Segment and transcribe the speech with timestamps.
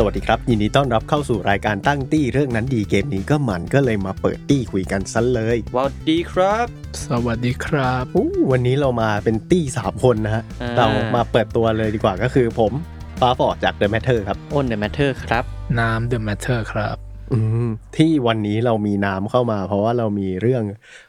[0.00, 6.66] สวัสดีครับ ยินดีต้อนรับเข้าสู่รายการตั้งตี้เรื่องนั้นดีเกมนี้ก็มันก็เลยมาเปิดตี้คุยกันซะเลยสวัสดีครับ
[7.08, 10.86] สวัสดีครับอู้วันนี้เรามาเป็นตี้สามคนนะฮะอ่า เรา
[11.16, 12.72] มาเปิดตัวเลยดีกว่าก็คือผม
[13.20, 15.44] ฟ้าฟอร์ดจาก The Matter ครับ อ้น The Matter ครับ
[15.80, 16.96] น้ำ The Matter ครับ
[17.32, 20.62] อืมที่วันนี้เรามีน้ำเข้ามา เพราะว่าเรามีเรื่อง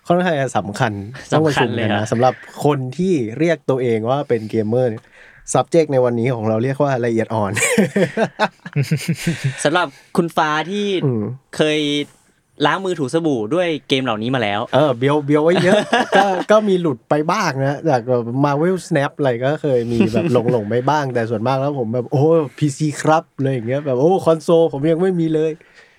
[0.07, 0.91] ค่อนข้างจะสำคัญ
[1.31, 2.33] ต้องประชุมสำคัญเลยกันเหรอนะสำหรับ
[2.65, 5.03] คนที่เรียกตัวเองว่าเป็นเกมเมอร์เนี่ย
[5.53, 7.51] subject ในวันนี้ของเราเรียกว่าละเอียดอ่อน
[9.63, 11.23] สำหรับคุณฟ้าที่อืม
[11.55, 11.79] เคย
[12.65, 15.79] ล้างมือถูสบู่ด้วยเกมเหล่านี้มาแล้ว เออเบียวเบียวไว้เยอะ
[16.17, 22.23] ก็ก็มีหลุดไปบ้างนะจากแบบ Marvel Snap อะไรก็เคยมีแบบหลงหลงๆไปบ้าง แต่ส่วนมากแล้วผมแบบ โอ้
[22.57, 25.51] พีซีครับเลยอย่างเงี้ยแบบโอ้คอนโซลผมยังไม่มีเลย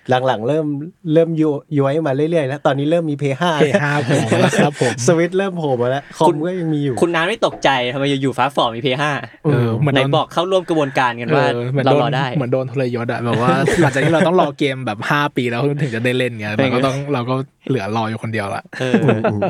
[0.09, 0.65] หลังๆ เริ่ม
[1.13, 9.11] เริ่มย้อยย้อยมาเรื่อยๆแล้วตอนนี้เริ่มมี P5 P5 โผล่มาแล้วครับผมสวิตเริ่มโผล่มาแล้วคอคุมณก็ยังมีอยู่ คุณน้ำไม่ตกใจทำไมอยู่ๆฟ้าฟอร์มีเพย์ห้า
[9.45, 13.49] เออเหมือนไหนโดนบอกเข้าร่วมกระบวนการกันเอว่าอเหมือนเราโดนรอได้เหมือนโดนทรยศอะแบบว่า
[13.81, 17.35] หลังจากที่เราต้องรอเกมแบบ5ปีแล้วถึงจะได้เล่นไงเราก็ต้องเราก็
[17.69, 18.93] เหลือรออยู่คนเดียวละเออ
[19.31, 19.41] อืม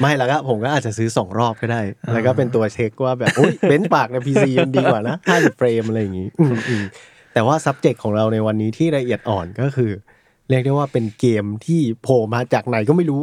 [0.00, 1.80] ไม่แล้วก็ผมก็อาจจะซื้อสองรอบก็ได้
[2.12, 6.84] แล้วก็เป็นตัวเช็คว่าแบบอุ้ยเบนช์ปากในพีซีมันดีกว่านะ50เฟรมอะไรอย่างงี้อืมอืม
[7.34, 9.90] แต่ว่า subject ของเราในวันนี้ที่ละเอียดอ่อนก็คือ
[10.48, 13.22] เรียกได้ว่าเป็นเกมที่โผล่มาจากไหนก็ไม่รู้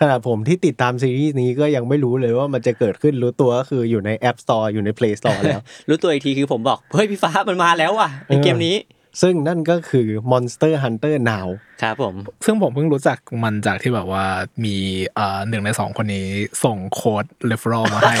[0.00, 8.76] ขนาดผมที่ติดตามซีรีส์นี้ก็ยังไม่รู้เลยว่ามันจะเกิดขึ้นรู้ตัวก็คืออยู่ใน App Store อยู่ใน Play Store แล้ว รู้ตัวอีกทีคือผมบอก เฮ้ยพี่ฟ้ามันมาแล้วว่ะในเกมนี้
[9.22, 11.48] ซึ่งนั่นก็คือ Monster Hunter Now
[11.82, 14.24] ครับผม ซึ่งผมเพิ่งรู้จักมันจากที่แบบว่า
[14.64, 14.76] มี
[15.14, 16.28] เอ่อหนึ่งในสองคนนี้
[16.64, 18.14] ส่งโค้ดเรฟเฟอรัลมาให้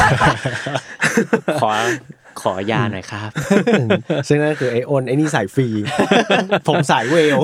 [1.62, 1.70] ขอ
[2.40, 3.30] ขอยาหน่อยครับ
[4.28, 5.68] ซึ่งนั่นคือไอโอนไอนี่สายฟรี
[6.68, 7.38] ผมสายเวล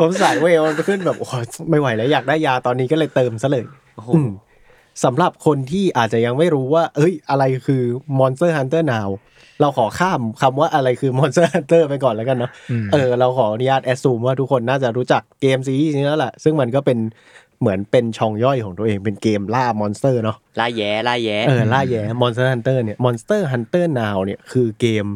[0.00, 3.64] ผมสายเวลมันขึ้นแบบโอ้ยไม่ไหวแล้วอยากได้ยาตอนนี้ก็เลยเติมซะเลย
[5.04, 7.82] สำหรับคนที่อาจจะยังไม่รู้ว่า เอ้ย อะไรคือ
[8.18, 9.10] Monster Hunter Now
[9.60, 12.50] เราขอข้ามคำว่าอะไรคือ Monster Hunter ไปก่อนแล้วกันเนาะ
[12.92, 16.98] เออเราขออนุญาต assume ว่าทุกคนน่าจะรู้จักเกมซีรีส์นี้แล้วแหละซึ่งมันก็เป็น
[17.62, 25.06] เหมือนเป็นช่องย่อยของตัวเองเป็นเกมล่ามอนสเตอร์เนาะล่าแย้ล่าแย้เออล่าแย้ Monster Hunter เนี่ย Monster Hunter Now เนี่ยคือเกม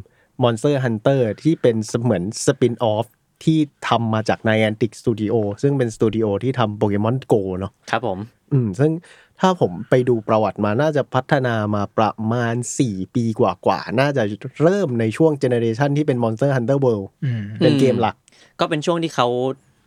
[0.42, 3.06] Monster Hunter ที่เป็นเหมือน spin-off
[3.44, 3.58] ที่
[3.88, 8.18] ทำมาจาก Niantic Studio ซึ่งเป็นสตูดิโอที่ทำโปเกมอน Go เนาะครับผม
[8.52, 8.92] อืม ซึ่ง
[9.40, 14.22] ถ้าผมไปดูประวัติมาน่าจะพัฒนามาประมาณ 4 ปีกว่าๆ น่าจะ
[14.62, 18.16] เริ่มในช่วงเจเนอเรชันที่เป็น Monster Hunter World อืมเป็นเกมหลัก
[18.60, 19.28] ก็เป็นช่วงที่เขา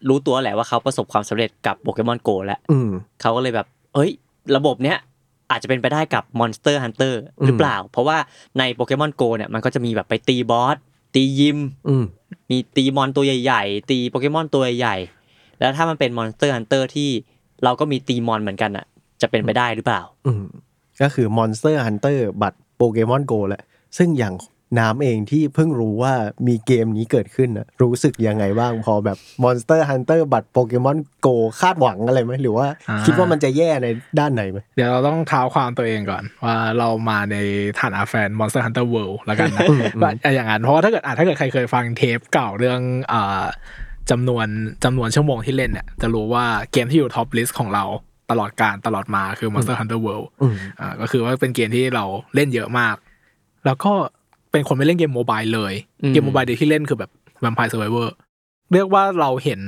[0.07, 2.89] รู้ตัวแหละว่าเขาประสบความสำเร็จกับโปเกมอนโกแล้วอืม
[3.21, 4.11] เขาก็เลยแบบ เอ้ย
[4.55, 4.97] ระบบเนี้ย
[5.51, 7.13] อาจจะเป็นไปได้กับ Monster Hunter
[7.45, 8.17] หรือเปล่า เพราะว่า
[8.59, 10.77] ในโปเกมอนโกเนี่ยมันก็จะมีแบบไปตีบอส
[11.15, 11.59] ตียิม
[11.89, 12.05] อืม
[12.49, 17.09] มีตีมอนตัวใหญ่ ๆ ตีโปเกมอนตัวใหญ่ๆแล้วถ้ามันเป็น Monster Hunter ที่
[17.63, 18.85] เราก็มีตีมอนเหมือนกันอะ
[19.21, 20.45] จะเป็นไปได้หรือเปล่าอืม
[21.01, 23.63] ก็คือ Monster Hunter บัตรโปเกมอนโกแหละ
[23.97, 24.33] ซึ่งอย่าง
[24.79, 26.13] น้ำเองที่เพิ่งรู้ว่า
[26.47, 31.27] มีเกมนี้เกิดขึ้นนะรู้สึกยังไงบ้างพอแบบ Monster Hunter บัตรโปเกมอนโก
[31.61, 33.87] คาดหวังอะไรไหมหรือว่าอ่าคิดว่ามันจะแย่ใน
[34.19, 37.37] ด้านไหนไหมเดี๋ยวเราต้องเท้าความตัวเองก่อน ว่าเรามาใน
[37.81, 42.79] ฐานะแฟน Monster Hunter World แล้วกันนะอืมอืมว่าอย่างนั้นเพราะว่าถ้าเกิดอะถ้าเกิดใครเคยฟังเทปเก่าเรื่อง
[43.13, 43.43] อ่า
[44.11, 44.47] จำนวน
[44.83, 47.83] จำนวนชั่วโมงที่เล่นเนี่ยจะรู้ว่าเกมที่อยู่ top list ของเรา
[48.31, 52.95] ตลอดกาลตลอดมาคือ Monster Hunter World อืมอ่าก็คือว่าเป็นเกมที่เราเล่นเยอะมาก
[53.65, 53.93] แล้วก็
[54.51, 55.73] เป็นคนไม่เล่นเกม mobile เลย
[56.03, 57.11] อืมเกม mobile เดียวที่เล่นคือแบบ
[57.43, 58.09] Vampire Survivor
[58.73, 59.61] เรียกว่าเราเห็น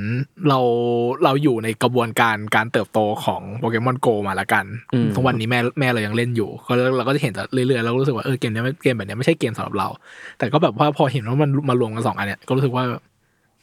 [0.50, 0.60] เรา
[1.24, 9.88] เราอยู่ในกระบวนการการเติบโตของโปเกมอนโกมาละกันอืมทุกวันนี้แม่แม่เรายังเล่นอยู่ ก็เราก็จะเห็นเรื่อยๆแล้วรู้สึกว่าเออเกมเนี้ยไม่เกมแบบเนี้ยไม่ใช่เกมสำหรับเรา
[10.38, 12.84] แต่ก็แบบว่าพอเห็นว่ามันมารวมกันสองอันเนี้ยก็รู้สึกว่า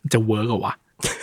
[0.02, 0.74] มันจะ work เหรอวะ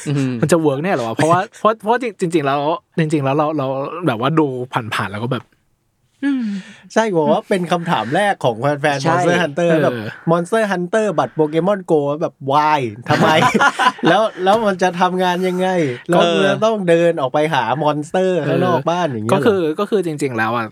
[0.09, 2.59] อืมมันจะ work แน่เหรอวะเพราะว่าเพราะเพราะจริงๆแล้ว
[3.00, 3.67] จริง ๆ แล้วเราเรา
[4.07, 5.44] แบบว่าดูผ่านๆแล้วก็แบบ
[6.94, 13.28] ใช่บอกว่าเป็นคำถามแรกของแฟนๆใช่ Monster Hunter แบบเออ Monster Hunter but โปเกมอนโกแบบ why ทำไม
[14.08, 15.67] แล้วแล้วมันจะทำงานยังไง
[16.09, 20.67] แล้วเออมันจะต้องเดินออกไปหามอนสเตอร์ข้างนอกบ้านอย่างเงี้ยก็เหรคือก็คือจริง ๆ แล้วอะ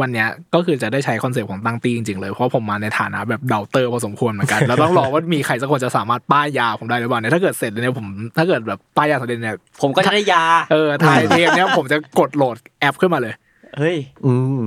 [0.00, 8.06] วันเนี้ยก็คือจะได้ใช้คอนเซปต์ของตั้งตี้จริงๆเลย เพราะผมมาในฐานะแบบ doubter พอสมควรเหมือนกัน แล้วต้องรอว่ามีใครสักคนจะสามารถป้ายยาผมได้หรือเปล่าเนี่ยถ้าเกิดเสร็จเนี่ยผม
[8.38, 13.34] ถ้าเกิดแบบป้ายยาสำเร็จเนี่ยผมก็จะได้ยา เออท้ายเทปเนี้ยผมจะกดโหลดแอปขึ้นมาเลย
[13.78, 14.62] เฮ้ย อืม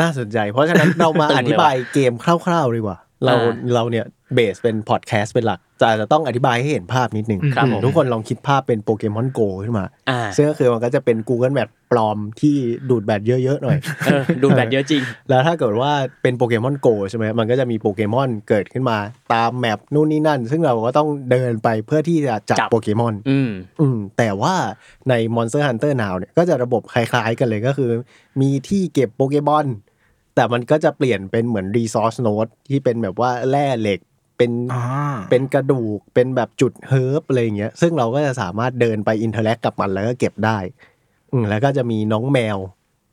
[0.00, 12.56] น่าสนใจ เพราะฉะนั้นเรามาตึงอเลยว่ะธิบายเกมคร่าวๆดีกว่า เราอ่าเราเนี่ย เบสเป็นพอดแคสต์เป็นหลักจะอาจจะต้องอธิบายให้เห็นภาพนิดนึงครับผมทุกคนลองคิดภาพเป็นโปเกมอนโกขึ้นมาอ่าซึ่งก็คือมันก็จะเป็น Google Map ปลอมที่
[12.90, 15.92] ดูดแบตเยอะๆหน่อยเออดูแบตเยอะจริง แล้วถ้าเกิดว่า
[16.22, 18.98] เป็นโปเกมอนโกใช่ไหมมันก็จะมีโปเกมอนเกิดขึ้นมา
[19.32, 24.54] ตามแมปนู่นนี่นั่น ซึ่งเราก็ต้องเดินไปเพื่อที่จะจับจับโปเกมอนอืมอืมแต่ว่า
[25.08, 27.90] ใน Monster Hunter Now เนี่ยก็จะระบบคล้ายๆกันเลยก็คือ
[28.40, 29.68] มีที่เก็บโปเกมอน
[30.34, 34.00] แต่มันก็จะเปลี่ยนเป็นเหมือน Resource Node ที่เป็นแบบว่าแร่เหล็ก
[34.38, 34.84] เป็นอ่า
[35.30, 40.58] เป็นกระดูกเป็นแบบจุด herb อะไรอย่างเงี้ยซึ่งเราก็จะสามารถเดินไป interact กับมันแล้วก็เก็บได้
[41.32, 42.56] อืมแล้วก็จะมีน้องแมว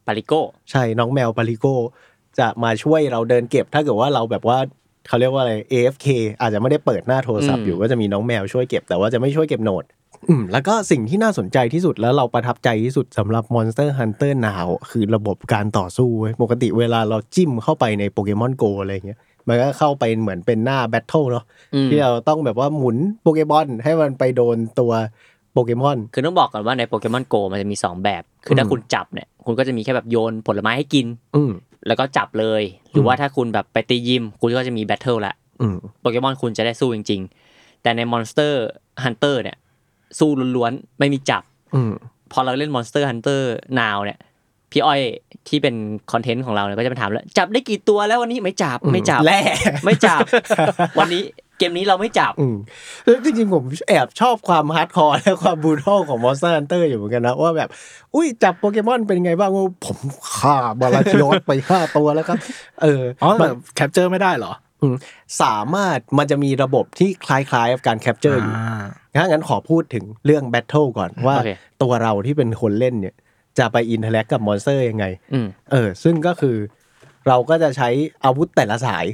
[0.08, 0.42] Palico
[0.72, 1.66] ใช่น้องแมว Palico
[2.40, 4.58] จะมาช่วยเราเดินเก็บ ถ้าเกิดว่าเราแบบว่า
[5.08, 6.08] เขาเรียกว่าอะไร AFK
[6.42, 9.84] อาจจะไม่ได้เปิดหน้าโทรศัพท์อยู่ก็จะมีน้องแมวช่วยเก็บแต่ว่าจะไม่ช่วยเก็บ node
[10.30, 21.46] อืมแล้วก็สิ่งที่น่าสนใจที่สุดแล้วเราประทับใจที่สุดสำหรับ Monster Hunter Now คือระบบการต่อสู้เว้ยปกติเวลาเราจิ้มเข้าไปในโปเกมอนโกอะไรเงี้ย มันก็เข้าไปเหมือนเป็นหน้า battle เนาะ
[21.76, 24.92] อืมที่เราต้องแบบว่าหมุนโปเกมอนให้มันไปโดนตัว
[25.54, 31.06] โปเกมอน คือต้องบอกก่อนว่าในโปเกมอนโกมันจะมี 2 แบบ คือถ้าอืมคุณจับเนี่ยคุณก็จะมีแค่แบบโยนผลไม้ให้กิน
[31.36, 31.52] อืม
[31.88, 37.22] แล้วก็จับเลย หรือว่าถ้าคุณแบบไปตียิม คุณก็จะมี battle ละอืมโปเกมอนคุณจะได้สู้จริง
[37.52, 38.54] ๆ แต่ใน Monster
[39.04, 39.58] Hunter เนี่ย
[40.20, 41.44] สู้ล้วนๆ ไม่มีจับ
[41.76, 41.94] อืม
[42.32, 43.42] พอเราเล่น Monster Hunter
[43.80, 44.20] Now เนี่ย
[44.76, 45.02] พี่อ้อย
[45.50, 45.76] ที่เป็น
[46.12, 49.40] คอนเทนต์ของเราเนี่ยก็จะมาถามแล้วจับได้กี่ตัวแล้ววันนี้ไม่จับไม่จับแร่
[49.86, 50.20] ไม่จับ
[51.00, 51.24] วันนี้
[51.58, 52.56] เกมนี้เราไม่จับอืม
[53.04, 57.70] แล้วจริงๆผมแอบชอบความ hardcore และความ brutal ของ Monster Hunter อยู่เหมือนกันนะ ว่าแบบ
[58.16, 59.98] อุ้ยจับโปเกมอนเป็นไงบ้างว่าผม
[60.36, 62.38] ฆ่าบาลาชิออสไปห้าตัวแล้วครับ
[62.82, 64.52] เอออ๋อแต่มัน capture ไม่ได้เหรอ
[64.82, 64.96] อืม
[65.42, 68.84] สามารถมันจะมีระบบที่คล้ายๆกับการ capture อยู่อ่า
[69.20, 71.50] ถ้างั้นขอพูดถึงเรื่อง battle ก่อนว่าโอเค
[71.84, 73.16] ตัวเราที่เป็นคนเล่นเนี่ย
[73.60, 76.58] จะไป interact กับ monster ยังไงอืมเออ ซึ่งก็คือ
[77.28, 77.90] เราก็จะใช้
[78.24, 79.08] อาวุธแต่ละสาย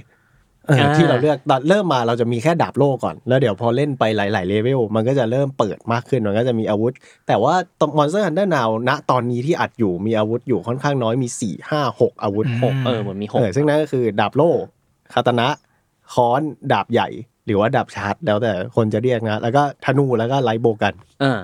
[0.68, 6.94] เอออ่าที่เราเลือกตอนเริ่มมาเราจะมีแค่ดาบโล่ก่อน แล้วเดี๋ยวพอเล่นไปหลาย ๆ เลเวล มันก็จะเริ่มเปิดมากขึ้น มันก็จะมีอาวุธ
[7.28, 14.52] แต่ว่า Monster Hunter Now ณตอนนี้ที่อัดอยู่มีอาวุธอยู่ค่อนข้างน้อยมีสี่ห้าหกอาวุธหกเออเหมือนมีหกเอกอซึ่งนั่นก็คือดาบโล่
[15.14, 15.48] คาตานะ
[16.14, 16.42] ค้อน
[16.72, 17.10] ดาบใหญ่
[17.46, 21.40] หรือว่าดาบชาร์จแล้วแต่คนจะเรียกนะ แล้วก็ธนูแล้วก็ไลท์โบกัน เออ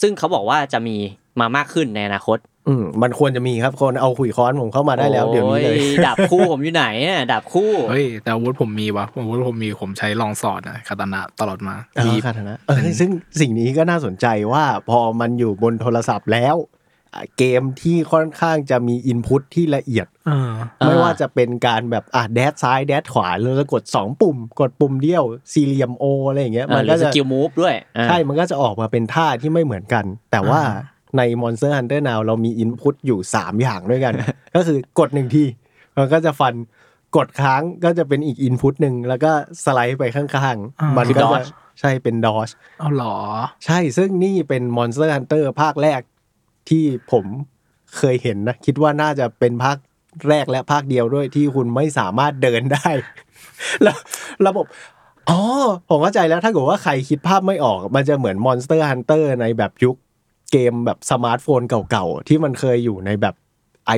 [0.00, 0.96] ซึ่งเขาบอกว่าจะมี
[1.40, 2.38] มามากขึ้นในอนาคต
[2.68, 16.56] อืมมันควรจะมีครับคนเอาขุยค้อนผมเข้ามาได้แล้วเดี๋ยวนี้เลยโอ้ดาบคู่ผมอยู่ไหนอะดาบคู่เฮ้ยแต่อาวุธผมมีวะอาวุธผมมีผมใช้ลองสอดนะคาตานะตลอดมาอ๋อมีคาตานะเออซึ่งสิ่งนี้ก็น่าสนใจว่าพอมันอยู่บนโทรศัพท์แล้ว
[17.14, 30.60] อะเกมที่ค่อนข้างจะมีอินพุตที่ละเอียดเอออ่าไม่ว่าจะเป็นการแบบอะแดดซ้ายแดดขวาเราจะกด 2 ปุ่ม กดปุ่มเดียวสี่เหลี่ยมโออะไรอย่างเงี้ยเออมันหรืก็อสจะกิลมูฟด้วยอ่าใช่มันก็จะออกมาเป็นท่าที่ไม่เหมือนกัน แต่ว่า
[31.16, 34.12] ใน Monster Hunter Now เรามีอินพุตอยู่ 3 อย่างด้วยกัน
[34.54, 35.44] ก็คือกดหนึ่งที
[35.96, 36.54] มันก็จะฟัน
[37.16, 39.30] กดค้างก็จะเป็นอีกอินพุตหนึ่งแล้วก็
[39.64, 40.28] สไลด์ไปข้าง
[40.80, 41.50] อ่าๆมันคือก็จะ dodge
[41.80, 42.48] ใช่เป็นดอช
[42.80, 43.16] เอาเหรอ
[43.64, 46.00] ใช่ซึ่งนี่เป็น Monster Hunter ภาคแรก
[46.68, 47.24] ที่ผม
[47.96, 49.76] เคยเห็นนะ คิดว่าน่าจะเป็นภาค
[50.28, 52.88] แรกและภาคเดียวด้วยที่คุณไม่สามารถเดินได้
[53.82, 53.96] แล้ว
[54.46, 54.66] ระบบ
[55.30, 55.40] อ๋อ
[55.88, 59.96] ผมเข้าใจแล้วถ้าเกิดว่าใครคิดภาพไม่ออก มันจะเหมือน Monster Hunter ในแบบยุค
[60.52, 61.60] เกมแบบสมาร์ทโฟน
[61.90, 63.34] เก่าๆ ที่มันเคยอยู่ในแบบ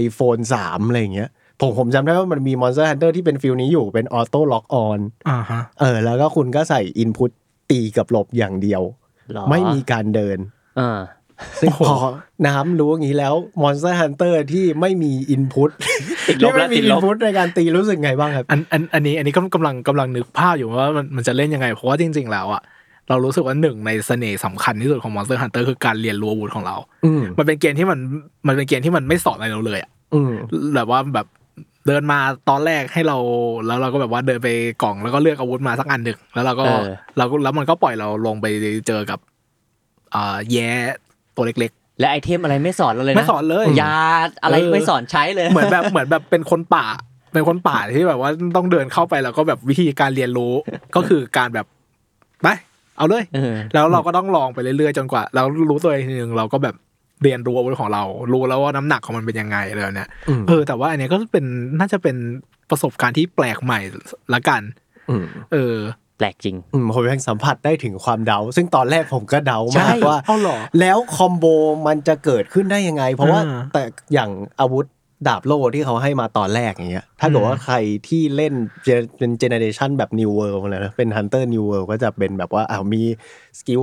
[0.02, 1.30] iPhone 3 อะไรอย่างเงี้ย
[1.60, 7.30] ผมผมจำได้ว่ามันมี Monster Hunter ที่เป็น feel นี้อยู่เป็น auto lock on อ่าฮะเออ แล้วก็คุณก็ใส่ input
[7.70, 8.82] ตีกับหลบอย่างเดียว
[9.32, 10.38] หรอไม่มีการเดิน
[10.80, 11.00] อ่า
[11.60, 11.94] ซึ่งพอ
[12.46, 15.70] น้ำรู้อย่างนี้แล้ว Monster Hunter ที่ไม่มีอินพุต
[16.28, 22.62] ติดลที่บแล้ไม่วมีติดอิลนบพุตในการตีรู้สึกไงบ้างครับ อันอันอันนี้อันนี้ก็กำลังกำลังนึกภาพอยู่ว่ามันมันจะเล่นยังไง เพราะว่าจริง ๆ แล้วอะ
[23.08, 27.98] เรารู้สึกว่าหนึ่งในเสน่ห์สำคัญที่สุดของ Monster Hunter คือการเรียนรู้อาวุธของเรา อืมมันเป็นเกมที่มัน
[28.46, 30.32] มันเป็นเกมที่มันไม่สอนอะไรเราเลยอะอืม
[30.74, 31.26] แบบว่าแบบ
[31.86, 32.18] เดินมา
[32.48, 33.16] ตอนแรกให้เรา
[33.66, 34.48] แล้วเราก็แบบว่าเดินไป
[34.82, 36.84] กล่องแล้วก็เลือกอาวุธมาสักอันหนึ่งแล้วเราก็เออ
[37.18, 38.46] เราก็แล้วมันก็ปล่อยเราลงไป
[38.86, 39.18] เจอกับ
[40.14, 40.68] อ่าแย้
[41.36, 43.96] ตัวเล็กและไอเทมอะไรไม่สอนเราเลยๆนะไม่สอนเลย ยา
[44.42, 46.86] อะไรเออไม่สอนใช้เลยเหมือนแบบเหมือนแบบเป็นคนป่า
[47.32, 50.52] เป็นคนป่าที่แบบว่าต้องเดินเข้าไปแล้วก็แบบวิธีการเรียนรู้
[50.96, 51.66] ก็คือการแบบ
[52.42, 52.48] ไป
[52.96, 56.74] เอาเลยเออแล้วเราก็ต้องลองไปเรื่อยๆจนกว่าเรารู้ตัวเองทีนึงเราก็แบบ
[57.22, 61.44] เรียนรู้อาวุธของเรา รู้แล้วว่าน้ำหนักของมันเป็นยังไงอะไรแบบเนี้ยอืมเออแต่ว่าอันเนี้ยก็เป็น
[61.78, 62.16] น่าจะเป็น
[62.70, 63.80] ประสบการณ์ที่แปลกใหม่
[64.34, 64.62] ละกัน
[65.10, 65.76] อืมเออ
[66.18, 71.44] แปลกจริงอืมผมยังสัมผัสได้ถึงความเดา ซึ่งตอนแรกผมก็เดาใช่มากว่าเอาเหรอแล้ว combo
[71.86, 73.82] มันจะเกิดขึ้นได้ยังไง เพราะว่าอ่าแต่
[74.12, 74.86] อย่างอาวุธ
[75.28, 77.76] ดาบโล่ที่เขาให้มาตอนแรกอย่างเงี้ย ถ้าเกิดว่าใคร
[78.08, 78.88] ที่เล่น gen
[79.18, 83.02] เป็น generation แบบ New World เลยนะเป็น Hunter New World ก็จะเป็นแบบว่าอ้าวมี
[83.58, 83.82] skill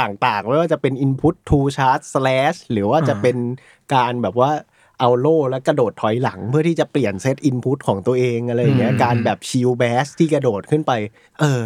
[0.00, 3.36] ต่างๆ ไม่ว่าจะเป็น Input to Charge Slash หรือว่าจะเป็น
[3.94, 4.50] การแบบว่า
[5.00, 10.92] เอาโล่แล้วกระโดดถอยหลังเพื่อที่จะเปลี่ยน set input ของตัวเองอะไรอย่างเงี้ยอืมการแบบ shield bash ที่กระโดดขึ้นไป
[11.40, 11.60] เออ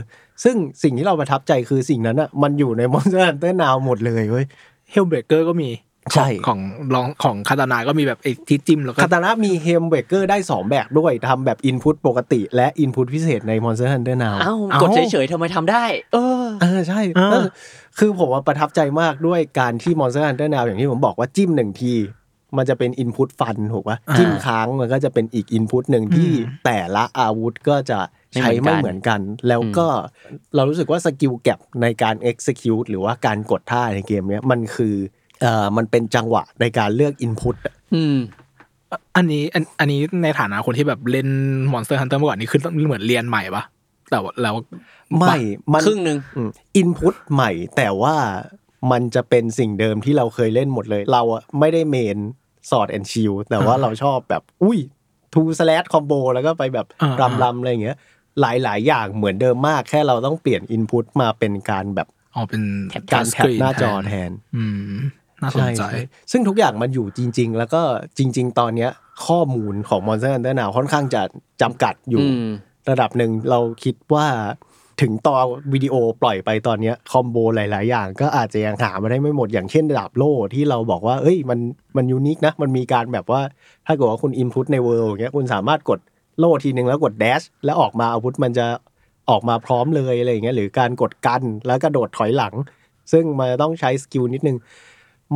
[0.45, 4.47] ซึ่งสิ่งที่เราประทับใจคือสิ่งนั้นอะมันอยู่ใน Monster Hunter Now หมดเลยเว้ย
[4.91, 5.71] helm breaker ก็มี
[6.15, 6.61] ใช่ของ
[6.95, 14.17] long sword คาตานาก็มีแบบไอ้ที่จิ้มแล้วก็คาตานะมี helm breaker ได้ 2 แบบด้วยทำแบบ input ปกติ และ input พิเศษใน Monster Hunter
[14.23, 17.47] Now เอ้าเอ้ากดเฉยๆทำไมทำได้ เออเออใช่อ่าเออ
[17.99, 21.95] คือผมว่าประทับใจมากด้วยการที่ Monster Hunter Now อย่างที่ผมบอกว่าจิ้มหนึ่งที
[22.59, 26.31] มันจะเป็นอินพุตฟันถูกปะจิ้มค้างมันก็จะเป็นอีกอินพุตหนึ่งที่
[26.65, 27.99] แต่ละอาวุธก็จะ
[28.35, 29.87] ใช้ไม่เหมือนกัน แล้วก็
[30.55, 34.95] เรารู้สึกว่าสกิลแก็บในการ execute หรือว่าการกดท่าในเกมเนี้ยมันคือ
[35.43, 37.57] เอ่อมันเป็นจังหวะในการเลือกอินพุต
[37.95, 38.17] อืม
[39.17, 41.29] อันนี้อันอันนี้ในฐานะคนที่แบบเล่น
[41.73, 43.62] Monster Hunter เมื่อก่อนนี้คือต้องเหมือนเรียนใหม่ปะ
[44.11, 44.55] แต่ว่าแล้ว
[45.19, 45.37] ไม่
[45.73, 46.19] มันครึ่งหนึ่ง
[46.76, 48.14] อินพุตใหม่ แต่ว่า
[48.93, 52.19] มันจะเป็นสิ่งเดิมที่เราเคยเล่นหมดเลย เราอะไม่ได้เมน
[52.71, 54.79] สอดแอนชิลแต่ว่าเราชอบแบบ อุ้ย
[55.35, 57.97] ทูสแลชคอมโบแล้วก็ไปแบบอ่ารำรำอะไรอย่างเงี้ย
[58.41, 62.62] หลาย ๆ อย่างเหมือนเดิมมากแค่เราต้องเปลี่ยนอินพุตมาเป็นการแบบอ๋อเป็น
[63.12, 64.95] การแท็บหน้าจอแทน อืม
[65.45, 65.91] น่าสนใช่ใจใช่
[66.33, 67.83] ซึ่งทุกอย่างมันอยู่จริง ๆ แล้วก็
[68.19, 68.91] จริง ๆ ตอนเนี้ย
[69.27, 71.23] ข้อมูลของ Monster Hunter Now ค่อนข้างจะ
[71.63, 72.49] จำกัดอยู่อืม
[72.91, 74.27] ระดับหนึ่งเราคิดว่า
[75.03, 81.59] ถึงตอนวิดีโอปล่อยไปตอนเนี้ย combo หลาย ๆ อย่าง ก็อาจจะยังหามาได้ไม่หมดอย่างเช่นดาบโล่ที่เราบอกว่าเอ้ยมัน
[81.97, 83.41] มัน unique นะ มันมีการแบบว่า
[83.87, 86.01] ถ้าเกิดว่าคุณ input ใน World อย่างเงี้ยคุณสามารถกด
[86.39, 88.67] โล่ทีหนึ่งแล้วกด dash แล้วออกมาอาวุธมันจะ
[89.31, 92.55] ออกมาพร้อมเลยอะไรอย่างเงี้ยหรือการกดกันแล้วกระโดดถอยหลัง
[93.13, 94.57] ซึ่งมันต้องใช้ skill นิดนึง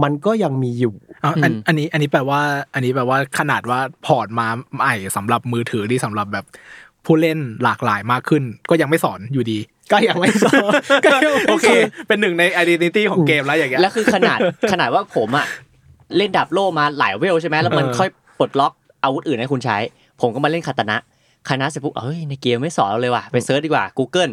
[0.03, 2.41] มันก็ยังมีอยู่อ๋ออันอืมอันนี้ อันนี้แปลว่า
[2.75, 6.45] อันนี้แปลว่าขนาดว่า port มาใหม่สำหรับมือถือที่สำหรับแบบ
[7.05, 9.59] ผู้เล่นหลากหลายมากขึ้น ก็ยังไม่สอนอยู่ดี
[9.93, 10.61] ก็ยังไม่สอน
[11.05, 14.39] ก็ยังไม่โอเคสอนเป็นหนึ่งใน identity ของเกมแล้วอย่างเงี้ยแล้วคือขนาด
[14.73, 15.47] ขนาดว่าผมอะ
[16.17, 18.73] เล่นดาบโล่มาหลายเวลใช่ไหมแล้วมันเออค่อยปลดล็อก
[19.05, 19.77] อาวุธอื่นให้คุณใช้
[20.21, 20.97] ผมก็มาเล่นคาตานะ
[21.49, 24.33] คาตานะเสร็จปุ๊บเฮ้ยในเกมไม่สอนเราเลยว่ะไป search ดีกว่า Google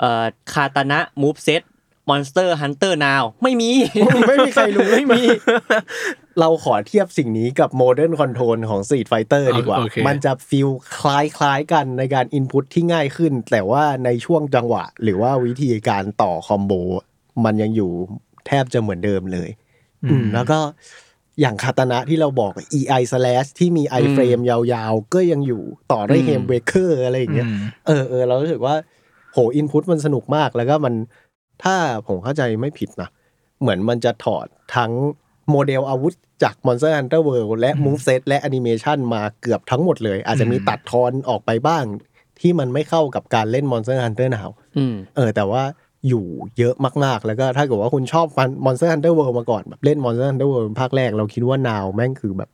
[0.00, 1.62] เอ่อคาตานะ moveset
[2.08, 3.70] Monster Hunter Now ไม่มี
[4.28, 5.22] ไม่มีใครรู้ไม่มี
[6.40, 16.72] เราขอเทียบสิ่งนี้กับ modern control ของ Street Fighter ดีกว่าโอเคมันจะ feel คล้ายคล้ายๆกันในการ input ที่ง่ายขึ้น แต่ว่าในช่วงจังหวะ หรือว่าวิธีการต่อ combo
[17.44, 17.90] มันยังอยู่
[18.46, 19.48] แทบจะเหมือนเดิมเลย
[20.04, 20.58] อืมแล้วก็
[21.40, 25.62] อย่างคาตานะที่เราบอก iai slash ที่มี i frame ยาวๆ ก็ยังอยู่
[25.92, 28.74] ต่อด้วยอืม helm breaker อะไรอย่างเงี้ยอืมเออเออเรารู้สึกว่า
[29.32, 30.94] โห input มันสนุกมากแล้วก็มัน
[31.64, 33.10] ถ้าผมเข้าใจไม่ผิดนะ
[33.60, 34.46] เหมือนมันจะถอด
[34.76, 34.92] ทั้ง
[35.50, 41.84] โมเดลอาวุธจาก Monster Hunter World และ Moveset และ Animation มาเกือบทั้งหมดเลย อาจจะมีตัดทอนออกไปบ้าง
[42.40, 45.62] ที่มันไม่เข้ากับการเล่น Monster Hunter Now อืมเออ แต่ว่า
[46.08, 46.24] อยู่
[46.58, 46.74] เยอะ
[47.04, 48.26] มาก ๆ แล้วก็ถ้าเกิดว่าคุณชอบ
[48.64, 52.50] Monster Hunter World มาก่อนแบบเล่น Monster Hunter World ภาคแรกเราคิดว่า Now แม่งคือแบบ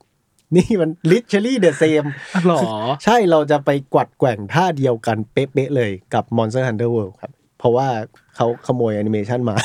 [0.57, 2.09] นี่มัน literally the same
[2.47, 2.65] หรอ
[3.05, 7.34] ใช่เราจะไปกวัดแกว่งท่าเดียวกันเป๊ะๆเลยกับ Monster Hunter World ครับเพ
[7.65, 7.89] ราะว่า
[8.37, 9.57] เขาขโมยแอนิเมชันมา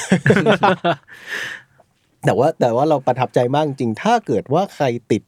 [2.25, 5.24] แต่ว่าแต่ว่าเราประทับใจมากจริง ถ้าเกิดว่าใครติด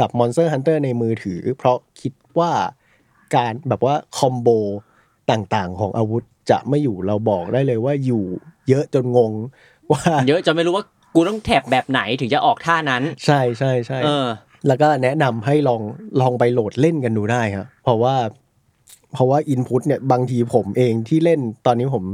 [0.00, 2.52] กับ Monster Hunter ในมือถือ เพราะคิดว่า
[3.36, 4.48] การแบบว่าคอมโบ
[5.30, 8.24] ต่างๆ ของอาวุธจะไม่อยู่เราบอกได้เลยว่าอยู่
[8.68, 9.32] เยอะจนงง
[9.92, 14.26] ว่า เยอะจนไม่รู้ว่ากูต้องแท็บแบบไหนถึงจะออกท่านั้น ใช่ใช่ใช่เออ
[14.66, 15.82] แล้วก็แนะนำให้ลอง
[16.20, 18.14] ลองไปโหลดเล่นกันดูได้ครับเพราะว่า
[19.12, 22.04] เพราะว่าอินพุตเนี่ยบางทีผมเองที่เล่นตอนนี้ผม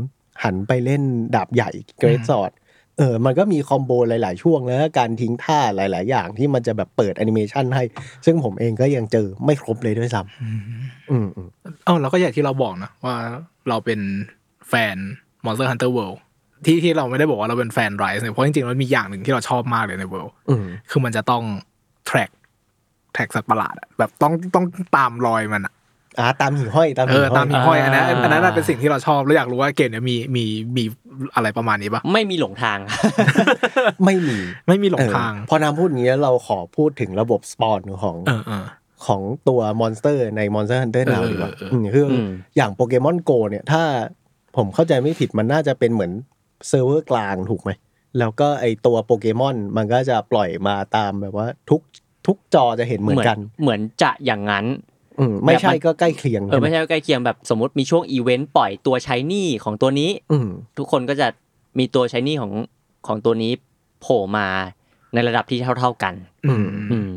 [0.44, 1.02] หันไปเล่น
[1.34, 2.50] ดาบใหญ่เกรดสอด
[2.98, 7.84] เออ มันก็มีคอมโบหลาย ๆ ช่วงแล้วก็การทิ้งท่าหลาย ๆ อย่างที่มันจะแบบเปิดแอนิเมชันให้
[8.26, 11.48] ซึ่งผมเองก็ยังเจอไม่ครบเลยด้วยซ้ำอืมอืม
[11.84, 13.16] เออแล้วก็อย่างที่เราบอกนะ ว่า
[13.68, 14.00] เราเป็น
[14.68, 14.96] แฟน
[15.44, 16.18] Monster Hunter World
[16.64, 21.42] ที่ที่เราไม่ได้บอกว่าเราเป็นแฟนไรส์เนี่ยเพราะจริง ๆ มันมีอย่างหนึ่งที่เราชอบมากเลยใน World อืมคือมันจะต้อง
[22.08, 22.30] track
[23.14, 24.64] track สัตว์ประหลาดอะแบบต้องต้อง
[24.96, 25.74] ตามรอยมันอะ
[26.18, 30.44] อ่าตามหิ่งห้อยตามเอหิ่องห้อยตามหิ่งห้อยอันนั้นอ่าอันนั้นน่ะเป็นสิ่งที่เราชอบแล้วอยากรู้ว่าเกมเนี้ยมีมี
[30.76, 30.84] มี
[31.34, 32.78] อะไรประมาณนี้ปะไม่มีหลงทาง
[34.04, 34.38] ไม่มี
[34.68, 38.64] ไม่มีหลงทาง เออพอน้ำพูดอย่างนี้แล้วเราขอพูดถึงระบบสปอนของเออเออ
[39.06, 43.82] ของตัว monster ใน Monster Hunter เออ Now ดีกว่าเออเออมคืออม อย่าง Pokémon GO เนี่ยถ้า
[44.56, 46.12] ผมเข้าใจไม่ผิดมันน่าจะเป็นเหมือน
[46.68, 47.70] เซิร์ฟเวอร์กลางถูกไหม
[48.18, 51.80] แล้วก็ไอตัว Pokémon มันก็จะปล่อยมาตามแบบว่าทุก
[52.26, 54.91] ทุกจอจะเห็นเหมือนกัน เหมือนจะอย่างนั้นอืม
[55.44, 60.48] ไม่ใช่แบบมันก็ใกล้เคียงเออไม่ใช่ไหมใช่ใกล้เคียงแบบสมมติมีช่วงอีเวนต์ปล่อยตัว shiny ของตัวนี้ อืม
[60.78, 61.26] ทุกคนก็จะ
[61.78, 62.52] มีตัว shiny ของ
[63.06, 63.52] ของตัวนี้
[64.00, 64.48] โผล่มา
[65.14, 66.14] ในระดับที่เท่า ๆกัน
[66.46, 67.10] อืมอืม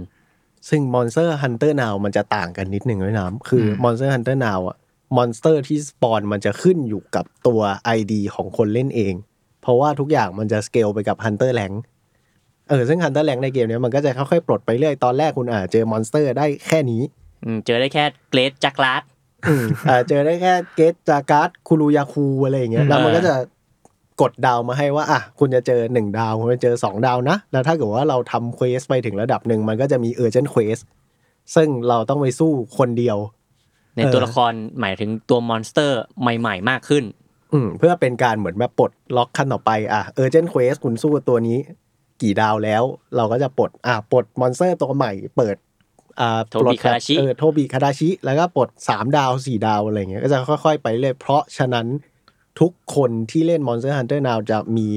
[0.70, 4.78] ซึ่ง Monster Hunter Now มันจะต่างกันนิดหนึ่งด้วยนะคืออม Monster Hunter Now อะ
[5.15, 7.62] monster ที่ spawn มันจะขึ้นอยู่กับตัว
[7.98, 9.14] ID ของคนเล่นเอง
[9.62, 11.76] เพราะว่าทุกอย่างมันจะสเกลไปกับ Hunter Rank
[12.70, 17.25] เออซึ่ง Hunter Rank ในเกมเนี้ยมันก็จะค่อยๆ ปลดไปเรื่อย ตอนแรกคุณอาจเจอ monster ได้แค่นี้อืม
[17.66, 19.01] เจอได้แค่ Great Jagras
[19.48, 23.36] อืมอ่าเจอได้แค่ Great Jagras Kulu-Ya-Ku อะไรอย่างเงี้ยแล้วมันก็จะ
[24.22, 30.77] กดดาวมาให้ว่าอะคุณจะเจอหนึ่งดาวคุณจะเจอสองดาวนะ แล้วถ้าเกิดว่าเราทำ quest ไปถึงระดับหนึ่งมันก็จะมี urgent quest
[31.56, 33.18] ซึ่งเราต้องไปสู้คนเดียว
[33.96, 37.04] ในเออตัวละครหมายถึงตัว monster ใหม่ ๆ มากขึ้น
[37.54, 41.58] อืมเพื่อเป็นการเหมือนแบบปลดล็อกขั้นต่อไปอะ urgent quest คุณสู้กับตัวนี้
[42.22, 42.84] กี่ดาวแล้ว
[43.16, 45.64] เราก็จะปลดอะปลด monster ตัวใหม่ เปิดอ่า
[46.50, 51.88] Tobi ปลด Kadachi เออ Tobi-Kadachi แล้วก็ปลดสามดาวสี่ดาวอะไรเงี้ยก็จะค่อยๆ ไปเรื่อยเพราะฉะนั้น
[52.60, 54.88] ทุกคนที่เล่น Monster Hunter Now จะมี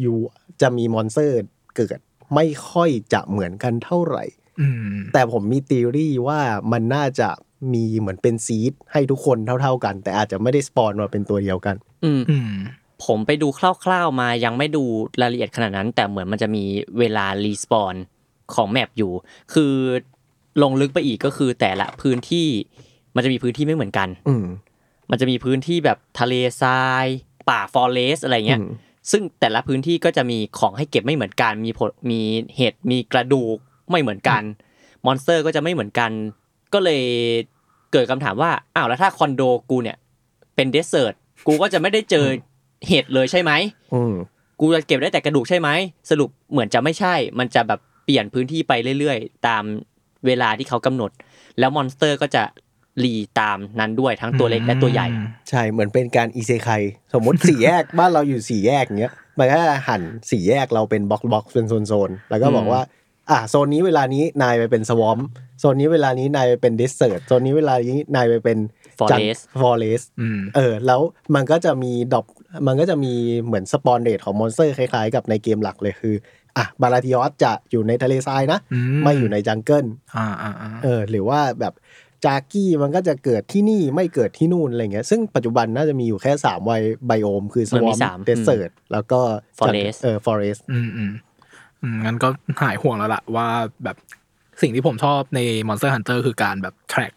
[0.00, 0.16] อยู่
[0.60, 1.36] จะมี monster
[1.74, 2.00] เกิด
[2.34, 4.24] ไม่ค่อยจะเหมือนกันเท่าไหร่
[4.60, 6.40] อืมแต่ผมมี theory ว่า
[6.72, 7.28] มันน่าจะ
[7.74, 12.52] มีเหมือนเป็น seed ให้ทุกคนเท่า ๆกัน แต่อาจจะไม่ได้ spawn มาเป็นตัวเดียวกัน อืมอืม
[13.04, 14.84] ผมไปดูคร่าวๆมายังไม่ดู
[15.20, 16.64] รายละเอียดขนาดนั้น แต่เหมือนมันจะมี
[16.98, 17.94] เวลา respawn
[18.54, 19.12] ของ map อยู่
[19.54, 19.74] คือ
[20.62, 22.48] ลงลึกไปอีกก็คือแต่ละพื้นที่
[23.14, 24.46] มันจะมีพื้นที่ไม่เหมือนกัน อืม
[25.10, 27.06] มันจะมีพื้นที่แบบทะเลทราย
[27.48, 28.70] ป่า forest อะไรเงี้ยอืม
[29.10, 32.20] ซึ่งแต่ละพื้นที่ก็จะมีของให้เก็บไม่เหมือนกัน มีผลมี
[32.56, 33.56] เห็ดมีกระดูก
[33.90, 34.42] ไม่เหมือนกัน
[35.06, 36.10] มอนสเตอร์ก็จะไม่เหมือนกัน
[36.72, 37.02] ก็เลย
[37.92, 39.96] เกิดคำถามว่าอ้าวแล้วถ้าคอนโดกูเนี่ย
[40.54, 41.14] เป็น desert
[41.46, 42.26] กูก็จะไม่ได้เจอ
[42.88, 43.52] เห็ดเลยใช่ไหม
[43.94, 44.14] อืม
[44.60, 45.68] กูจะเก็บได้แต่กระดูกใช่ไหม
[46.10, 49.64] สรุปเหมือนจะไม่ใช่ มันจะแบบเปลี่ยนพื้นที่ไปเรื่อยๆ ตาม
[50.26, 51.10] เวลาที่เขากำหนด
[51.58, 52.44] แล้วมอนสเตอร์ก็จะ
[53.04, 55.08] รีตามนั้นด้วยทั้งตัวเล็กและตัวใหญ่
[55.48, 56.68] ใช่เหมือนเป็นการ isekai
[57.14, 62.82] สมมติสี่แยกบ้านเราอยู่สี่แยกอย่างเงี้ยมันก็หั่นสี่แยกเราเป็นบล็อกบล็อกเป็นโซนโซนๆแล้วก็บอกว่า
[63.30, 65.18] อะโซนนี้เวลานี้นายไปเป็น swamp
[65.60, 68.58] โซนนี้เวลานี้นายไปเป็น desert โซนนี้เวลานี้นายไปเป็น
[68.98, 71.00] Forest ฟอเรสอืมเออ แล้ว
[71.34, 72.26] มันก็จะมีดอก
[72.66, 73.12] มันก็จะมี
[73.44, 76.14] เหมือน spawn rate ของมอนสเตอร์คล้ายๆ กับในเกมหลักเลยคือ
[76.56, 79.86] อะบาราทิออสจะอยู่ในทะเลทรายนะอืมไม่อยู่ในจังเกิล
[80.16, 81.74] อ่าอ่าอ่าเออหรือว่าแบบ
[82.26, 89.20] จากกี้มันก็จะเกิดที่นี่ไม่เกิดที่นู่นอะไรเงี้ยซึ่งปัจจุบันน่าจะมีอยู่แค่สามวัยไบโอม คือสมันวมีอมสามเดสเซอร์แล้วก็
[89.58, 91.12] Forest เออฟอเรสอืมอืม
[91.82, 92.28] อืมงั้นก็
[92.62, 93.48] หายห่วงแล้วล่ะว่า
[93.84, 93.96] แบบ
[94.62, 97.12] สิ่งที่ผมชอบใน Monster Hunter คือการแบบ track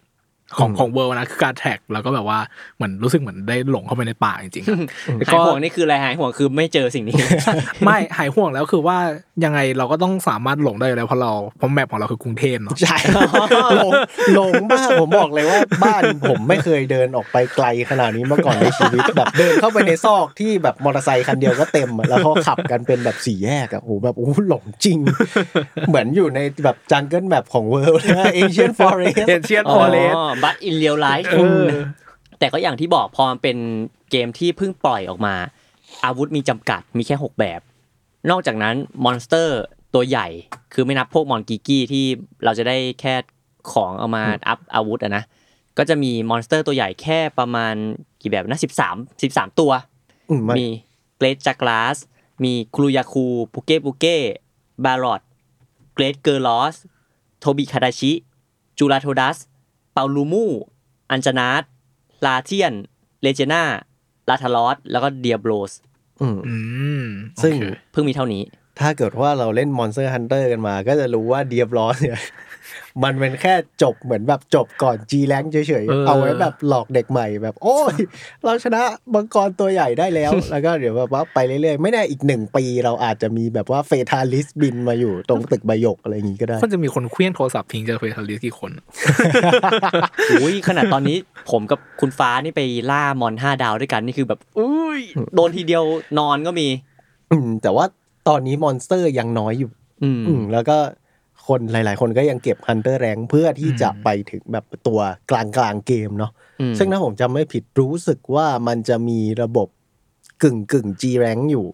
[0.58, 2.40] ของของเวิร์นะคือการแท็กแล้วก็แบบว่า
[2.76, 4.80] เหมือนรู้สึกเหมือนได้หลงเข้าไปในป่าจริงๆอะ
[5.18, 7.16] แล้วก็หายห่วงนี่คืออะไรหายห่วงคือไม่เจอสิ่งนี้
[7.86, 8.98] ไม่หายห่วงแล้วคือว่า
[9.44, 12.98] ยังไงเราก็ต้องสามารถหลงได้อยู่แล้วเพราะเราเพราะ map ของเราคือกรุงเทพเนาะใช่
[13.78, 13.92] หลง
[14.34, 25.00] หลงมากผมบอกเลยว่าบ้านผมไม่เคยเดินออกไปไกลขนาดนี้มาก่อนในชีวิตแบบเดินเข้าไปในซอกที่แบบมอเตอร์ไซค์คันเดียวก็เต็มอะแล้วเขาขับกันเป็นแบบสี่แยกอะโอ้โหแบบโอ้โหหลงจริง
[25.88, 31.66] เหมือนอยู่ในแบบ jungle แบบของ World นะ Ancient Forest อ๋อ Ancient Forest but in real life เออ
[32.40, 33.58] แต่ก็อย่างที่บอกพอมันเป็น
[34.12, 35.36] เกมที่เพิ่งปล่อยออกมา
[36.04, 37.62] อาวุธมีจำกัดมีแค่ 6 แบบ
[38.30, 39.60] นอกจากนั้นมอนสเตอร์
[39.94, 40.28] ตัวใหญ่
[40.74, 42.06] คือไม่นับพวกมอนกีกี้ที่
[42.44, 43.16] เราจะได้แค่
[43.72, 45.24] ของเอามาอัพอาวุธอะนะ
[45.78, 47.74] ก็จะมีมอนสเตอร์ตัวใหญ่แค่ประมาณ
[48.22, 49.72] กี่แบบนะสิบสามสิบสามตัว
[50.30, 50.68] อืมมันมี
[51.18, 51.98] Great Jagras
[52.44, 55.22] มี Kulu-Ya-Ku Pukei-Pukei Barroth
[55.94, 56.76] Great Girros
[57.40, 61.64] Tobi-Kadachi Jyuratodus Paolumu Anjanath
[62.26, 62.74] Rathian
[63.22, 65.72] Legiana Rathalos แล้วก็ Diablos
[66.22, 66.56] อืมอื
[67.04, 67.06] ม
[67.44, 68.44] ซึ่งโอเคเพิ่งมีเท่านี้
[68.80, 72.20] ถ้าเกิดว่าเราเล่น Monster Hunter กันมา ก็จะรู้ว่า Diablos เนี่ย
[73.04, 77.96] มันเป็นแค่จบเหมือนแบบจบก่อน G แ a งเฉยเออๆเอาไว้แบบหลอกเด็กใหม่แบบ โอ้ย
[78.46, 78.82] เราชนะ
[79.14, 88.72] มังกรตัวใหญ่ได้แล้ว แล้วก็เดี๋ยวแบบว่าไปเรื่อยๆ ไม่แน่อีกหนึ่งปีเราอาจจะมีแบบว่า Fatalis บินมาอยู่ตรงตึกใบหยกอะไรอย่างงี้ก็ได้ก็จะมีคนเขวี้ยงโทรศัพท์ทิ้งจากเฟซลิสกี่คน
[90.42, 91.18] อุ้ยขนาดตอนนี้
[91.52, 95.00] ผมกับคุณฟ้านี่ไปล่ามอนห้าดาวด้วยกันนี่คือแบบอุ้ย
[95.36, 95.84] โดนทีเดียว
[96.20, 96.68] นอนก็มี
[97.32, 97.86] อืมแต่ว่า
[98.28, 99.72] ตอนนี้มอนสเตอร์ยังน้อยอยู่
[100.04, 100.78] อืมอืมแล้วก็
[101.50, 105.00] คนหลาย ๆ คนก็ยังเก็บ hunter rank เพื่อที่จะอืมไปถึงแบบตัว
[105.32, 106.32] กลางกลางๆเกมเนาะ
[106.62, 109.68] อืมซึ่งถ้าผมจำไม่ผิดรู้สึกว่ามันจะมีระบบ
[110.44, 111.68] กึ่งกึ่ง G rank อยู่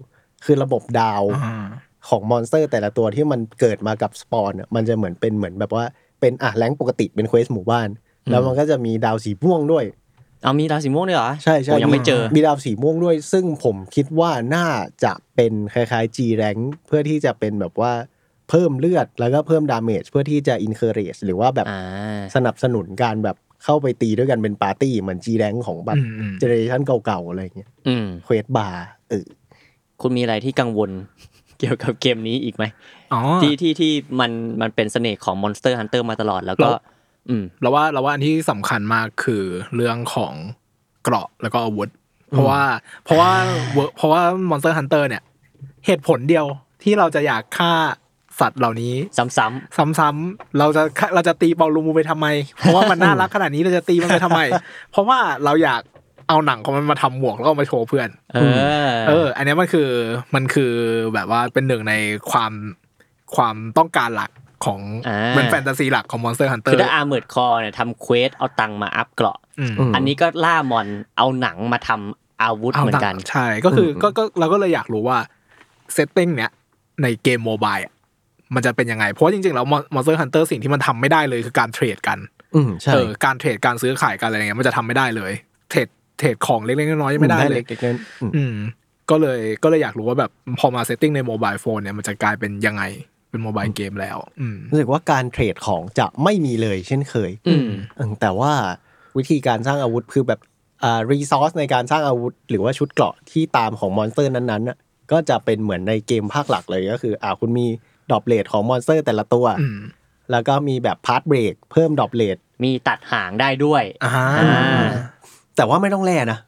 [0.45, 1.65] คือระบบดาวอ่า
[2.09, 5.85] ของมอนสเตอร์แต่ละตัวที่มันเกิดมากับ spawn อะมันจะเหมือนเป็นเหมือนแบบว่า
[6.19, 7.89] เป็นอะ rank ปกติเป็น quest หมู่บ้าน
[8.31, 9.85] แล้วมันก็จะมีดาวสีม่วงด้วย
[10.43, 14.67] เอามีดาวสีม่วงด้วยเหรอใช่ใช่โอ้ยังไม่เจอ มีดาวสีม่วงด้วย ซึ่งผมคิดว่าน่า
[15.03, 17.93] จะเป็นคล้ายๆ G rank เพื่อที่จะเป็นแบบว่า
[18.49, 21.81] เพิ่มเลือดแล้วก็เพิ่ม damage เพื่อที่จะ encourage หรือว่าแบบอ่า
[22.35, 29.25] สนับสนุนการแบบเข้าไปตีด้วยกันเป็นปาร์ตี้เหมือน G rank ของแบบอืมอืม generation เก่าๆอะไรอย่างเงี้ยอืม quest บาร์เออ
[30.01, 30.89] คุณมีอะไรที่กังวล
[31.59, 32.63] เกี่ยวกับเกมนี้อีกไหม
[33.13, 34.31] อ๋อที่ที่ที่มัน
[34.61, 36.83] มันเป็นเสน่ห์ของ Monster Hunter มาตลอดแล้วก็แล้ว
[37.29, 39.43] อืมเราว่าเราว่าอันที่สำคัญมากคือ
[39.75, 40.33] เรื่องของ
[41.03, 41.89] เกราะแล้วก็อาวุธ
[42.29, 42.61] เพราะว่า
[43.03, 43.31] เพราะว่า
[43.73, 45.23] เวอร์เพราะว่า Monster Hunter เนี่ย
[45.85, 46.45] เหตุผลเดียว
[46.83, 47.73] ที่เราจะอยากฆ่า
[48.39, 49.37] สัตว์เหล่านี้ ซ้ำ
[49.97, 54.41] ซ้ำๆเราจะเราจะตีเปาลูมูไปทำไม เพราะว่ามันน่ารักขนาดนี้เราจะตีมันไปทำไม
[54.91, 55.81] เพราะว่าเราอยาก
[56.29, 59.89] เอาหนังของมันมาทำหมวกแล้วเอามาโชว์เพื่อนๆเออ เออ อันเนี้ยมันคือ
[60.35, 60.71] มันคือ
[61.13, 61.93] แบบว่าเป็นหนึ่งใน
[62.31, 62.51] ความ
[63.35, 64.31] ความต้องการหลัก
[64.65, 75.17] ของอ่าเป็นแฟนตาซีหลักของ Monster Hunter คือถ้าอาร์เมิร์ดคอเนี่ยทำ quest เอาตังค์มาอัพเกราะอืมอืมอันนี้ก็ล่ามอนเอาหนังมาทำอาวุธเหมือนกัน ใช่ ก็คืออมก็ก็เราก็เลยอยากรู้ว่า
[75.93, 76.51] setting เนี้ย
[77.03, 77.93] ในเกม mobile อะ
[78.53, 82.19] มันจะเป็นยังไง เพราะว่าจริงๆแล้ว Monster Hunter สิ่งที่มันทำไม่ได้เลยคือการ trade กัน
[82.55, 85.31] อืมใช่เออการ trade การซื้อขายกันอะไรเงี้ยมันจะทำไม่ได้เลย
[85.69, 88.55] trade trade ของเล็กๆน้อยๆยังไม่ได้เลยเล็กๆน้อยๆอืมอืม
[89.09, 92.83] ก็เลยก็เลยอยากรู้ว่าแบบพอมา setting ใน mobile phone เนี่ยมันจะกลายเป็นยังไง
[93.29, 97.61] เป็น mobile game แล้วอืมรู้สึกว่าการ trade ของจะไม่มีเลยเช่นเคยอืม
[97.99, 98.51] อืมแต่ว่า
[99.17, 100.39] วิธีการสร้างอาวุธคือแบบ
[100.83, 104.77] อ่า resource ในการสร้างอาวุธ หรือว่าชุดเกราะที่ตามของมอนสเตอร์นั้นๆน่ะ
[105.11, 107.67] ก็จะเป็นเหมือนในเกมภาคหลักเลยก็คืออ่าคุณมี
[108.09, 109.79] drop rate ของมอนสเตอร์แต่ละตัวอืม
[110.31, 114.85] แล้วก็มีแบบ part break เพิ่ม drop rate มีตัดหางได้ด้วยอ่าอ่า
[115.57, 116.39] แต่ว่าไม่ต้องแล่นะ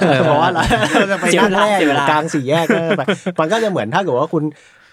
[0.00, 3.02] เออเพราะว่าเราเราจะไปเสียเวลานั่เวงลาแล่เสีอยเวยู่กลางสี่แยกก็ไป
[3.40, 4.42] มันก็จะเหมือนถ้าเกิดว่าคุณ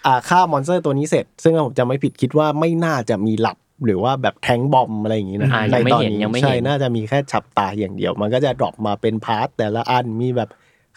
[0.06, 10.49] อ่าฆ่ามอนสเตอร์ตัวนี้เสร็จ ซึ่งผมจำไม่ผิดคิดว่าไม่น่าจะมีหลับหรือว่าแบบ tranq bomb อะไรอย่างนี้นะอ่าในตอนนี้ยังไม่เห็น ใช่ยังไม่เห็นน่าจะมีแค่จับตายอย่างเดียว มันก็จะ drop มาเป็น part แต่ละอันมีแบบ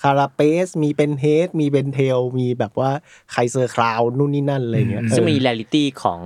[0.02, 2.90] carapaceมีเป็น head มีเป็น tail มีแบบว่า
[3.30, 6.20] Kaiser Crown นู่นนี่นั่นอะไรอย่างเงี้ยซึ่งมีเออ rarityยลิตี้ของ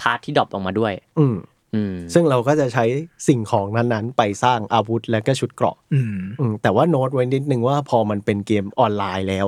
[0.00, 1.36] part ที่ drop ออกมาด้วยอืม
[1.74, 2.84] อืมซึ่งเราก็จะใช้
[3.28, 9.46] สิ่งของนั้นๆ ไปสร้างอาวุธและก็ชุดเกราะอืมอืมแต่ว่าโน้ตไว้นิดนึงว่าพอมันเป็นเกมออนไลน์แล้ว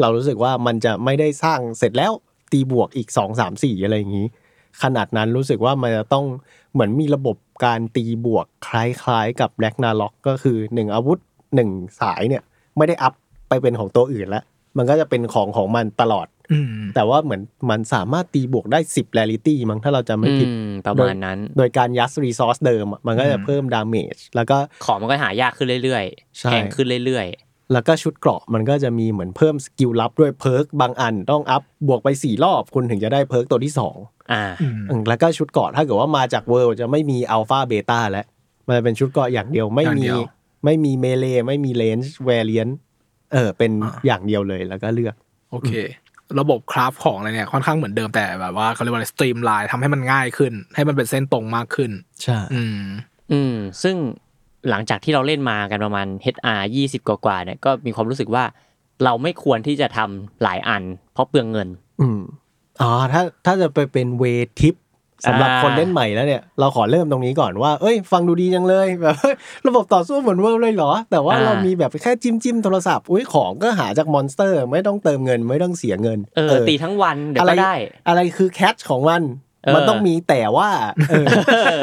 [0.00, 2.12] เรารู้สึกว่ามันจะไม่ได้สร้างเสร็จแล้ว
[2.52, 4.26] ตีบวกอีกสองสามสี่อะไรอย่างนี้
[4.82, 6.26] ขนาดนั้นรู้สึกว่ามันจะต้อง
[6.72, 11.18] เหมือนมีระบบการตีบวกคล้ายๆ กับ Ragnarok ก็คือหนึ่งอาวุธ
[11.54, 12.42] หนึ่งสายเนี่ย
[12.76, 13.12] ไม่ได้อัพ
[13.48, 14.44] ไปเป็นของตัวอื่นแล้ว
[14.78, 26.04] มันก็จะเป็นของของมันตลอดอืมแต่ว่าเหมือนมันสามารถตีบวกได้สิบ r รลิตี้มั้งถ้าเราจะไม่อืผิดมประมาณนั้น โดยการยัด resource เดิมอะมันก็จะเพิ่ม damage แล้วก็ของมันก็หายากขึ้นเรื่อย
[26.38, 27.28] ใช่ๆแพงขึ้นเรื่อย
[27.72, 38.26] แล้วก็ชุดเกราะมันก็จะมีเหมือนเพิ่ม skill ลับด้วย perk บางอันต้องอัพบวกไปสี่รอบคุณถึงจะได้ perk ตัวที่สองๆอ่าอืมอืมแล้วก็ชุดเกราะถ้าเกิดว่ามาจาก World จะไม่มี alpha beta แล้ว
[38.66, 40.20] มันจะเป็นชุดเกราะอย่างเดียวไม่อย่างมีเดียว
[40.64, 42.68] ไม่มี melee ไม่มี range แวเลียน
[43.32, 45.14] เออเป็นอ่าอย่างเดียวเลยแล้วก็เลือก
[45.50, 45.72] โอเค
[46.40, 51.90] ระบบ craft ของอะไรเนี่ยค่อนข้างเหมือนเดิมแต่แบบว่าเขาเรียกว่าอะไร streamline ทำให้มันง่ายขึ้น ให้มันเป็นเส้นตรงมากขึ้น
[52.22, 52.84] ใช่ อืม
[53.32, 53.96] อืม ซึ่ง
[54.70, 58.44] หลังจากที่เราเล่นมากันประมาณ HR 20 กว่าๆเนี่ยก็มีความรู้สึกว่า
[59.04, 61.68] เราไม่ควรที่จะทำหลายอัน เพราะเปลืองเงิน
[62.00, 62.20] อืม
[62.80, 64.24] อ๋อถ้าถ้าจะไปเป็นเว
[64.60, 64.74] ทิป
[65.26, 69.34] สำหรับอ่าคนเล่นใหม่แล้วเนี่ยเราขอเริ่มตรงนี้ก่อนว่าเอ้ย ฟังดูดีจังเลยแบบเฮ้ย
[69.66, 77.74] ระบบต่อสู้เหมือน World เลยเหรอ แต่ว่าเรามีแบบแค่จิ้มจิ้มโทรศัพท์อุ้ยของก็หาจาก monster ไม่ต้องเติมเงินไม่ต้องเสียเงินเออตีทั้งวันเดี๋ยวอะไรก็ได้
[78.08, 79.22] อะไรคือ catch ของมัน
[79.64, 80.70] เออมันต้องมีแต่ว่า
[81.10, 81.14] เอ
[81.78, 81.80] อ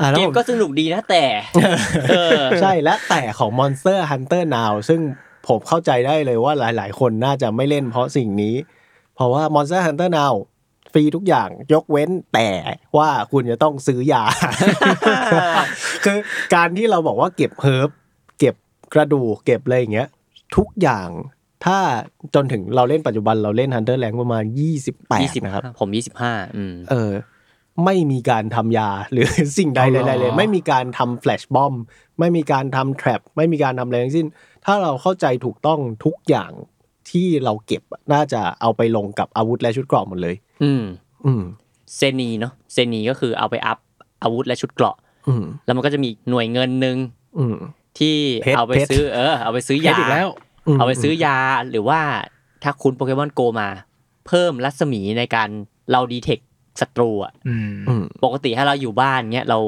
[0.00, 1.24] อะแล้วเกผมมก็สนุกดีนะแต่
[2.08, 5.00] เออใช่และแต่ของ Monster Hunter Now ซึ่ง
[5.48, 8.54] ผมเข้าใจได้เลยว่าหลาย ๆ คนน่าจะไม่เล่นเพราะสิ่งนี้
[9.16, 10.34] เพราะว่า Monster Hunter Now
[10.94, 12.50] ฟรีทุกอย่างยกเว้นแต่
[12.96, 14.22] ว่าคุณจะต้องซื้อยา
[16.04, 16.18] คือ
[16.54, 17.90] การที่เราบอกว่าเก็บเฮิร์บ
[18.38, 18.54] เก็บ
[18.94, 20.08] กระดูกเก็บอะไรอย่างเงี้ย
[20.56, 21.08] ทุกอย่าง
[21.64, 21.78] ถ้า
[22.34, 24.44] จนถึงเราเล่นปัจจุบันเราเล่น Hunter แรงประมาณ
[24.94, 25.88] 28นะครับ25ผม
[26.22, 27.12] 25อืมเออ
[27.84, 29.26] ไม่มีการทำยาหรือ
[29.58, 31.74] สิ่งใดเอาเหรใดอๆเลย ไม่มีการทำแฟลชบอม
[32.18, 34.26] ไม่มีการทำแทรปไม่มีการทำอะไรทั้งสิ้น
[34.64, 36.52] ถ้าเราเข้าใจถูกต้องทุกอย่าง
[37.10, 40.84] ที่เราเก็บอะน่าจะเอาไปลงกับอาวุธและชุดเกราะหมดเลย อืม
[41.26, 41.42] อืม
[41.96, 43.78] เซนีเนาะเซนีก็คือเอาไปอัพ
[44.22, 44.96] อาวุธและชุดเกราะ
[45.28, 46.96] อืมแล้วมันก็จะมีหน่วยเงินหนึ่ง
[47.38, 47.56] อืม
[47.98, 50.28] ที่เพชรเอาไปเพชร ซื้อเออเอาไปซื้อเพชยารอีกแล้ว
[50.74, 51.38] มเอาไปซื้อยา
[51.70, 52.00] หรือว่า
[52.62, 53.68] ถ้าคุณโปเกมอนโกมา
[54.26, 55.48] เพิ่มรัศมีในการ
[55.90, 56.38] เราดีเทค
[56.80, 59.58] ศัตรูอะอืม อืมปกติถ้าเราอยู่บ้านเงี้ยเรา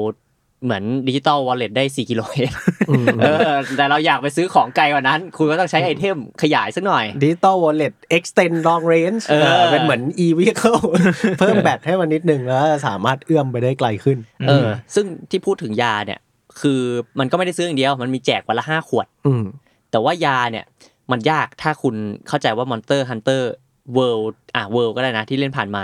[0.63, 2.53] เหมือน digital wallet ได้4กิโลเมตร
[2.89, 10.81] อืมเออแต่เราอยากไปซื้อของไกลกว่านั้น คุณก็ต้องใช้ item ขยายสักหน่อย digital wallet extend long range เออเออเป็นเหมือน e vehicle
[11.39, 14.17] เพิ่มแบตให้มันนิดนึงแล้วสามารถเอื้อมไปได้ไกลขึ้น
[14.47, 16.19] เออ ซึ่งที่พูดถึงยาเนี่ย
[16.61, 16.81] คือ
[17.19, 19.43] มันก็ไม่ได้ซื้ออย่างเดียว มันมีแจกวันละห้าขวดอืม
[19.91, 20.65] แต่ว่ายาเนี่ย
[21.11, 21.95] มันยากถ้าคุณ
[22.27, 23.41] เข้าใจว่า Monster Hunter
[23.97, 25.83] World อะ World ก็ได้นะที่เล่นผ่านมา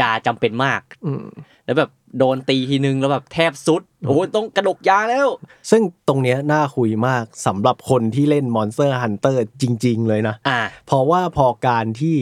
[0.00, 1.24] ยาจำเป็นมากอืม
[1.64, 5.28] แล้วแบบ โดนตีทีนึงแล้วแบบแทบสุดโอ้โหต้องกระดกยาแล้ว
[5.70, 12.16] ซึ่งตรงเนี้ยน่าคุยมากสำหรับคนที่เล่น Monster Hunter จริง ๆ เลยนะอ่าเพราะว่าพอการที่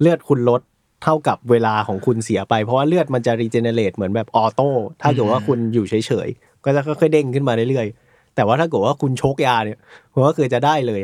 [0.00, 0.60] เลือดคุณลด
[1.04, 4.68] เท่ากับเวลาของคุณเสียไป เพราะว่าเลือดมันจะรีเจเนเรตเหมือนแบบออโต้
[5.02, 9.78] ถ้าเกิดว่าคุณอยู่เฉยๆ ก็จะค่อยๆเด้งขึ้นมาเรื่อยๆ แต่ว่าถ้าเกิดว่าคุณชกยาเนี่ย
[10.12, 11.00] ผมว่าคือจะได้เลย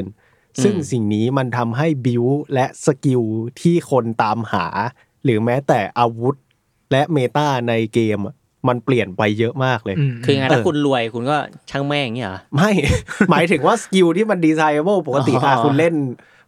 [0.00, 3.22] 50%ซึ่งสิ่งนี้มันทำให้บิวและ skill
[3.60, 4.66] ที่คนตามหา
[5.24, 6.36] หรือแม้แต่อาวุธ
[6.92, 8.34] และ meta ในเกมอะ
[8.68, 11.36] มันเปลี่ยนไปเยอะมากเลยมคือไงถ้าเออคุณรวยคุณก็
[11.70, 12.70] ช่างแม่งเนี่ยเหรอไม่
[13.30, 15.94] หมายถึงว่าสกิลที่มันดีไซเ b ลปกติอ๋ออะคุณเล่น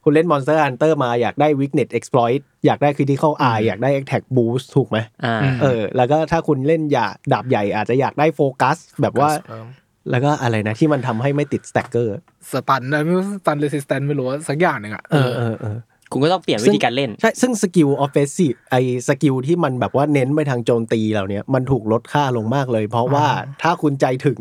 [0.05, 9.67] คุณเล่น Monster Hunter มาอยากได้ Weakness Exploit อยากได้ Critical Eye อยากได้ Attack Boost ถูกไหมอ่าเออ แล้วก็ถ้าคุณเล่นอยากดาบใหญ่อาจจะอยากได้โฟกัส แบบว่าเพิ่ม
[10.11, 12.09] แล้วก็อะไรนะที่มันทำให้ไม่ติด stagger
[12.53, 15.79] stun นะไม่รู้ stun resistance ไม่รู้ว่าสักอย่างหนึ่งอะเออเออเออ
[16.13, 18.75] คุณก็ต้องเปลี่ยนวิธีการเล่น ใช่ ซึ่ง skill offensive ไอ
[19.09, 23.27] skill ที่มันแบบว่าเน้นไปทางโจมตีเหล่านี้มันถูกลดค่าลงมากเลย เพราะว่า
[23.63, 24.41] ถ้าคุณใจถึง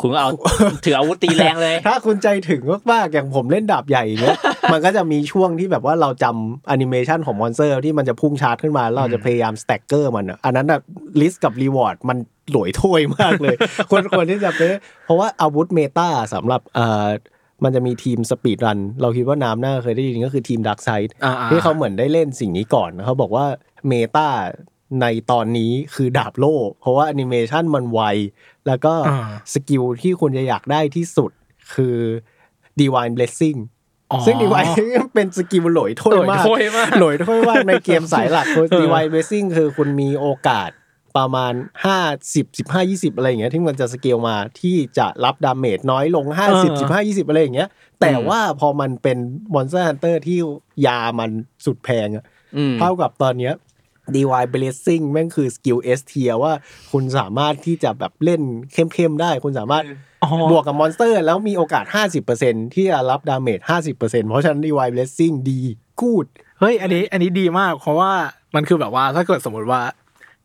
[0.00, 0.30] คุณก็เอา
[0.84, 2.60] ถืออาวุธตีแรงเลย ถ้าคุณใจถึง
[2.92, 4.36] มากๆอย่างผมเล่นดาบใหญ่เนี้ย
[4.72, 10.80] มันก็จะมีช่วงที่แบบว่าเราจำแอนิเมชันของ monster ที่มันจะพุ่งชาร์จขึ้นมาแล้วเราจะพยายาม stagger มันอะอันนั้นอะ
[11.20, 12.18] risk กับ reward มัน
[12.50, 13.56] หลวยถ้วยมากเลย
[13.90, 17.08] ควรควรที่จะเป๊ะเพราะว่าอาวุธ meta สำหรับเอ่อ
[17.64, 23.46] มันจะมีทีม speedrun เราคิดว่าน้ำน่าเคยได้ยินก็คือทีม Darkside อ่าๆที่เขาเหมือนได้เล่นสิ่งนี้ก่อนเขาบอกว่า
[23.88, 24.28] meta
[25.00, 28.00] ในตอนนี้คือดาบโล่เพราะว่าแอนิเมชันมันไว
[28.66, 31.30] แล้วก็อ่า skill ที่คุณจะอยากได้ที่สุด
[31.74, 31.96] คือ
[32.80, 33.58] Divine Blessing
[34.10, 34.70] อ๋อซึ่ง Divine
[35.14, 40.70] เป็น skill หลอยถ้วยมากหลอยถ้วยมากหลอยถ้วยมากในเกมสายหลักคือ Divine Blessing คือคุณมีโอกาส
[41.16, 41.52] ประมาณ
[42.12, 46.24] 50 15 20 อะไรอย่างเงี้ยที่มันจะสเกลมาที่จะรับ damage น้อยลง
[46.54, 47.68] 50 15 20 อะไรอย่างเงี้ย
[48.00, 49.18] แต่ว่าพอมันเป็น
[49.54, 50.38] Monster Hunter ที่
[50.86, 51.30] ยามัน
[51.64, 52.24] สุดแพงอะ
[52.56, 53.54] อืมเท่ากับตอนเนี้ย
[54.14, 56.52] Divine Blessing แม่งคือ skill S tier ว่า
[56.92, 59.84] คุณสามารถที่จะแบบเล่นเข้มๆได้ คุณสามารถ
[60.22, 61.84] อ๋อบวกกับ monster แล้วมีโอกาส
[62.30, 63.60] 50%ที่จะรับ damage
[63.94, 65.60] 50%เพราะฉะนั้น DY Blessing ดี
[66.00, 66.26] กูด
[66.60, 68.12] เฮ้ยอันนี้อันนี้ดีมากเพราะว่า
[68.54, 69.80] มันคือแบบว่าถ้าเกิดสมมติว่า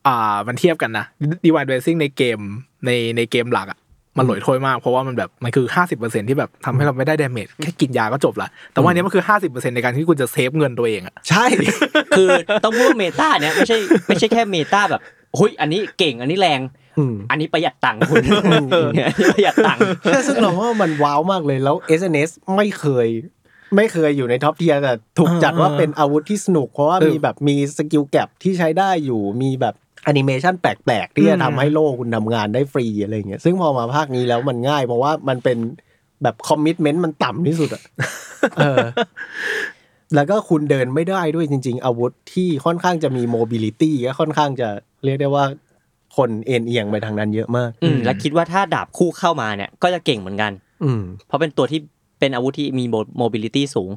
[0.10, 1.06] อ่ามันเทียบกันนะ
[1.43, 2.39] Divine Blessing ในเกม
[2.86, 3.80] ในในเกมหลักอะ
[4.17, 11.45] มันหลอยถ้วยมากเพราะว่ามันแบบมันคือห้าสิบเปอร์เซ็นที่แบบทำให้เราไม่ได้ damage แค่กินยาก็จบละแต่ว่าอันนี้มันคือห้าสิบเปอร์เซ็นในการที่คุณจะ save เงินตัวเองอะใช่
[12.17, 12.30] คือ
[12.63, 15.02] ต้องพูดว่า meta เนี่ยไม่ใช่ไม่ใช่แค่ meta แบบ
[15.36, 16.60] เฮ้ยอันนี้เก่งอันนี้แรง
[16.98, 23.08] อืมอันนี้ประหยัดตังค์คุณเนี่ยอันนี้ประหยัดตังค์ใช่ซึ่งเราว่ามันว้าวมากเลยแล้ว SNS ไม่เคย
[23.76, 35.57] ไม่เคยอยู่ใน top tier แต่ถูกจัดว่าเป็นอาวุธที่สนุก เพราะว่าเออมีแบบมี skill gap ที่ใช้ได้อยู่มีแบบ แอนิเมชันแปลกๆ ที่จะอืมทำให้โล่คุณทำงานได้ฟรีอะไรเงี้ยซึ่งพอมาภาคนี้แล้วมันง่าย เพราะว่ามันเป็น
[36.23, 37.83] แบบ commitment มันต่ำที่สุดอะ
[38.57, 38.77] เออ
[40.15, 44.69] แล้วก็คุณเดินไม่ได้ด้วยจริง ๆ อาวุธที่ค่อนข้างจะมี mobility ก็ค่อนข้างจะ
[45.03, 45.45] เรียกได้ว่า
[46.17, 50.51] คนเอ็นเอียงไปทางนั้นเยอะมาก อืมแล้วคิดว่าถ้าดาบคู่เข้ามาเนี่ย ก็จะเก่งเหมือนกัน
[50.83, 51.79] อืมเพราะเป็นตัวที่
[52.19, 52.85] เป็นอาวุธที่มี
[53.17, 53.91] mobility สูง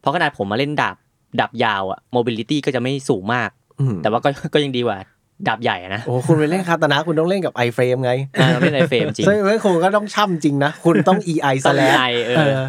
[0.00, 0.96] เพราะขนาดผมมาเล่นดาบ
[1.40, 3.50] ดาบยาวอะ mobility ก็จะไม่สูงมาก
[3.80, 4.98] อืมแต่ว่าก็ก็ยังดีกว่า
[5.48, 12.62] ดาบใหญ่อะนะโอ้คุณไปเล่นคาตานะคุณต้องเล่นกับ i-frame ไงอ่าเราเล่น i-frame จริงซึ่งซึ่งคุณก็ต้องช่ำจริงนะ คุณต้อง Iai ต้อง slash Iai เออเออ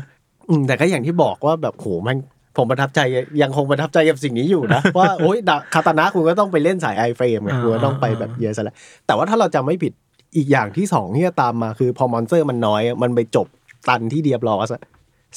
[0.50, 2.18] อืมแต่ก็อย่างที่บอกว่าแบบโหมัน
[2.58, 3.00] ผมประทับใจ
[3.42, 9.94] ยังคงประทับใจกับสิ่งนี้อยู่นะ ว่าโอ้ยดาคาตานะคุณก็ต้องไปเล่นสาย i-frame ไงคุณก็ต้องไปแบบเยอะซะแล้วแต่ว่าถ้าเราจำไม่ผิด
[10.36, 13.48] อีกอย่างที่สองที่จะตามมาคือพอ monster มันน้อยอะมันไปจบ
[13.88, 14.82] ตันที่ Diablos อะ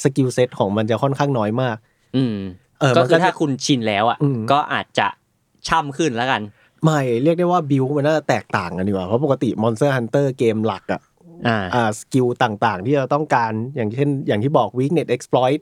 [0.03, 1.77] skill set ของมันจะค่อนข้างน้อยมาก
[2.15, 2.35] อืม
[2.79, 5.07] เออก็มันคืก็อถ้าคุณชินแล้วอะอืมก็อาจจะ
[5.67, 6.41] ช่ำขึ้นแล้วกัน
[6.85, 11.01] ไม่เรียกได้ว่าบิวมันน่าจะแตกต่างกันดีกว่า เพราะปกติ Monster Hunter เกมหลักอะ
[11.47, 15.59] อ่าอ่า skill ต่างๆ ที่เราต้องการอย่างเช่น อย่างที่บอก weakness exploit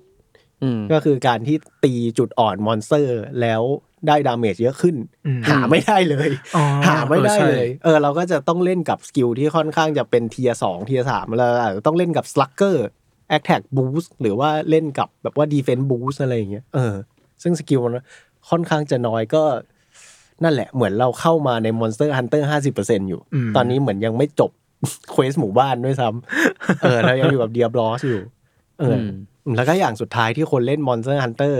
[0.64, 3.62] อืมก็คือการที่ตีจุดอ่อน monster แล้ว
[4.08, 16.96] ได้ damage เยอะขึ้นอืมหาไม่ได้เลยอ๋อหาไม่ได้เออใช่เลย เออ เราก็จะต้องเล่นกับ skill ที่ค่อนข้างจะเป็นเทียสองเทียสามแล้วอาจจะต้องเล่นกับ Slugger attack boost หรือว่าเล่นกับแบบว่าดีเฟน s ์บูสอะไรอย่างเงี้ยเออ
[17.44, 17.94] ซึ่ง skill มัน
[18.50, 19.44] ค่อนข้างจะน้อยก็
[20.44, 24.52] นั่นแหละเหมือนเราเข้ามาใน Monster Hunter ห้าสิบเปอร์เซ็นต์อยู่อืมตอนนี้เหมือนยังไม่จบ
[25.12, 28.22] quest หมู่บ้านด้วยซ้ำเออเรายังอยู่กับ Diablos อยู่
[28.80, 29.04] เอออ
[29.56, 31.56] แล้วก็อย่างสุดท้ายที่คนเล่น Monster Hunter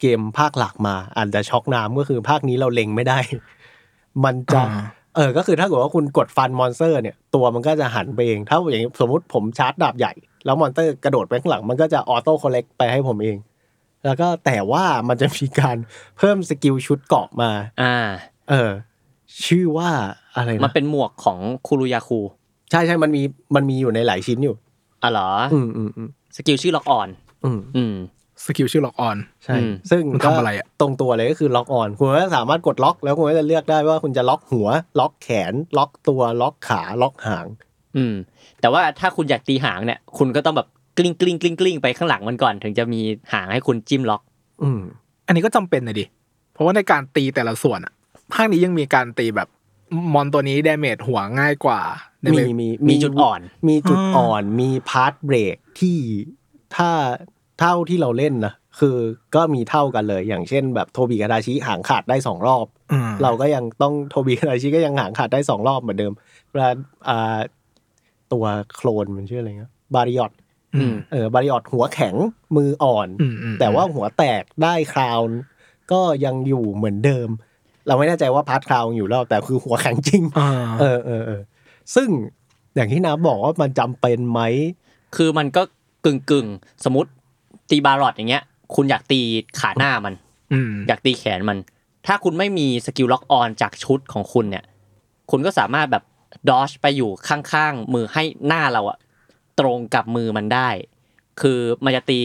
[0.00, 3.18] เกมภาคหลักมาอาจจะช็อกน้ำก็คือภาคนี้เราเล็งไม่ได้
[4.24, 4.84] มันจะอ่า
[5.16, 10.12] เออ ก็คือถ้าเกิดว่าคุณกดฟัน monster เนี่ย ตัวมันก็จะหันไปเอง ถ้าอย่างนี้สมมุติผมชาร์จดาบใหญ่
[10.44, 13.36] แล้ว monster กระโดดไปข้างหลัง มันก็จะ auto correct ไปให้ผมเอง
[14.04, 15.76] แล้วก็แต่ว่ามันจะมีการ
[16.18, 17.50] เพิ่ม skill ชุดเกราะมา
[17.82, 17.96] อ่า
[18.50, 18.70] เออ
[19.46, 19.90] ชื่อว่า
[20.36, 22.20] อะไรมันนะเป็นหมวกของ Kulu-Ya-Ku
[22.70, 23.22] ใช่ใช่มันมี
[23.54, 24.54] มันมีอยู่ในหลายชิ้นอยู่
[25.02, 27.08] อะเหรอ อืมอืมอืม skill ชื่อ lock on
[27.44, 27.94] อืมอืม
[28.46, 34.68] skill ชื่อ lock on ใช่อืมซึ่งมันทำอะไรอะตรงตัวเลยก็คือ lock on คุณก็สามารถกดล็อกแล้วคุณก็จะเลือกได้ว่าคุณจะล็อกหัว
[35.00, 37.46] ล็อกแขน ล็อกตัว ล็อกขา ล็อกหาง
[37.96, 38.14] อืม
[38.60, 43.00] แต่ว่าถ้าคุณอยากตีหางเนี่ย คุณก็ต้องแบบ กลิ้งกลิ้งกลิ้งกลิ้งไปข้างหลังมันก่อน ถึงจะมี
[43.32, 44.22] หางให้คุณจิ้มล็อก
[44.62, 44.80] อืม
[45.26, 46.04] อันนี้ก็จำเป็นนะดิ
[46.52, 47.92] เพราะว่าในการตีแต่ละส่วนอะ
[48.32, 49.48] ภาคนี้ยังมีการตีแบบ
[50.14, 51.80] mon ตัวนี้ damage หัวง่ายกว่า
[52.24, 55.98] มี damage มีมีจุดอ่อน มีจุดอ่าอ่อน มี part break ที่
[56.76, 56.90] ถ้า
[57.60, 58.96] เท่าที่เราเล่นนะคือ
[59.34, 66.12] ก็มีเท่ากันเลย อย่างเช่น แบบ Tobi-Kadachi หางขาดได้สองรอบอืมเราก็ยังต้อง Tobi-Kadachi ก็ยังหางขาดได้สองรอบเหมือนเดิม
[66.50, 66.68] เวลา
[67.08, 67.38] อ่า
[68.32, 70.43] ตัวโคลนมันชื่ออะไรเงี้ย Barioth อืม
[71.12, 72.14] เออ Barioth หัวแข็ง
[72.56, 75.36] มืออ่อนอืมอืมแต่ว่าหัวแตกได้ crown
[75.92, 77.28] ก็ยังอยู่เหมือนเดิม
[77.86, 81.42] เราไม่แน่ใจว่า part crown อยู่แล้วแต่คือหัวแข็งจริงอ่าเออเออเออ
[81.94, 82.08] ซึ่ง
[82.74, 84.40] อย่างที่น้าบอกว่ามันจำเป็นไหม
[85.16, 85.62] คือมันก็
[86.04, 87.10] กึ่งกึ่งๆสมมติ
[87.70, 88.42] ตี Barioth อย่างเงี้ย
[88.74, 89.20] คุณอยากตี
[89.60, 90.14] ขาหน้ามัน
[90.52, 91.58] อืมอยากตีแขนมัน
[92.06, 94.64] ถ้าคุณไม่มี skill lock on จากชุดของคุณเนี่ย
[95.30, 96.04] คุณก็สามารถแบบ
[96.48, 98.98] dodge ไปอยู่ข้างๆ มือให้หน้าเราอะ
[99.58, 100.68] ตรงกับมือมันได้
[101.40, 102.20] คือมันจะตี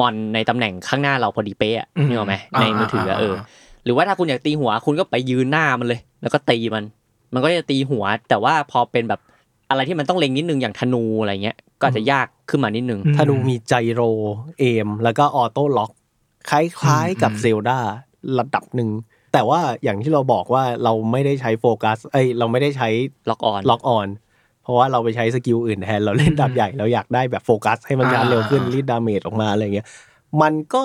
[0.00, 3.34] mon ในตำแหน่งข้างหน้าเราพอดีเป๊ะอะนึกออกไหมในมือถืออะเออ
[3.84, 6.84] หรือว่าถ้าคุณอยากตีหัวคุณก็ไปยืนหน้ามันเลย แล้วก็ตีมัน
[7.34, 9.20] มันก็จะตีหัว แต่ว่าพอเป็นแบบ
[9.70, 14.02] อะไรที่มันต้องเล็งนิดนึงอย่างธนูอะไรเงี้ย ก็อาจจะยากขึ้นมานิดนึงถ้าดูมี gyro
[14.58, 15.90] aim แล้วก็ auto lock
[16.50, 17.78] คล้ายๆกับอืม Zelda
[18.38, 18.90] ระดับหนึ่ง
[19.32, 22.88] แต่ว่าอย่างที่เราบอกว่าเราไม่ได้ใช้โฟกัส เอ้ยเราไม่ได้ใช้
[23.30, 24.08] lock on lock on
[24.66, 29.86] เพราะว่าเราไปใช้ skill อื่นแทนเราเล่นดาบใหญ่เราอยากได้แบบโฟกัสให้มันชาร์จเร็วขึ้นรีด damage ออกมาอะไรเงี้ย
[30.42, 30.84] มันก็